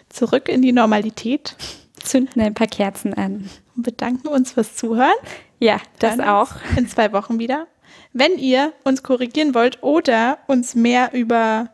zurück 0.10 0.50
in 0.50 0.62
die 0.62 0.72
Normalität 0.72 1.56
Zünden 2.04 2.42
ein 2.42 2.54
paar 2.54 2.68
Kerzen 2.68 3.14
an. 3.14 3.50
und 3.76 3.84
bedanken 3.84 4.28
uns 4.30 4.54
fürs 4.54 4.76
Zuhören. 4.76 5.14
Ja, 5.60 5.80
das 6.00 6.20
auch. 6.20 6.52
In 6.78 6.88
zwei 6.88 7.12
Wochen 7.14 7.40
wieder. 7.40 7.68
Wenn 8.14 8.38
ihr 8.38 8.72
uns 8.84 9.04
korrigieren 9.04 9.54
wollt 9.54 9.84
oder 9.84 10.40
uns 10.48 10.74
mehr 10.76 11.12
über, 11.14 11.70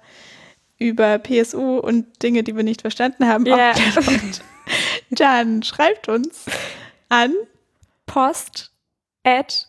über 0.79 1.19
PSU 1.19 1.77
und 1.77 2.21
Dinge, 2.23 2.43
die 2.43 2.55
wir 2.55 2.63
nicht 2.63 2.81
verstanden 2.81 3.27
haben, 3.27 3.45
Ja. 3.45 3.73
wollt, 3.75 4.41
dann 5.11 5.61
schreibt 5.63 6.09
uns 6.09 6.45
an 7.09 7.33
Post 8.07 8.71
at 9.23 9.67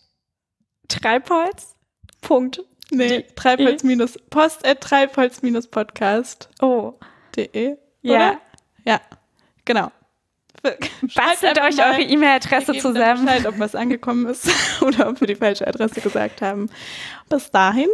Treibholz. 0.87 1.75
Nee, 2.89 3.25
treibholz 3.35 3.83
minus 3.83 4.17
post 4.29 4.65
at 4.65 4.81
treibholz 4.81 5.41
minus 5.41 5.67
podcast 5.67 6.49
Oh. 6.61 6.93
de. 7.35 7.49
Oder? 7.53 7.77
Ja, 8.01 8.41
genau. 9.65 9.91
Bastelt 11.15 11.59
euch 11.61 11.77
eure 11.79 12.01
E-Mail-Adresse 12.01 12.73
zusammen. 12.73 13.25
Bescheid, 13.25 13.45
ob 13.45 13.59
was 13.59 13.75
angekommen 13.75 14.25
ist 14.25 14.49
oder 14.81 15.07
ob 15.09 15.21
wir 15.21 15.27
die 15.27 15.35
falsche 15.35 15.67
Adresse 15.67 16.01
gesagt 16.01 16.41
haben. 16.41 16.69
Bis 17.29 17.51
dahin, 17.51 17.89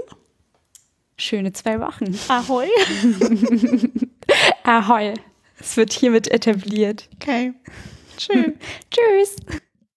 Schöne 1.17 1.53
zwei 1.53 1.79
Wochen. 1.79 2.17
ahoi. 2.27 2.67
Ahoi. 4.63 5.13
Es 5.59 5.77
wird 5.77 5.93
hiermit 5.93 6.29
etabliert. 6.29 7.07
Okay. 7.15 7.53
Tschüss. 8.17 8.53
Tschüss. 8.91 9.35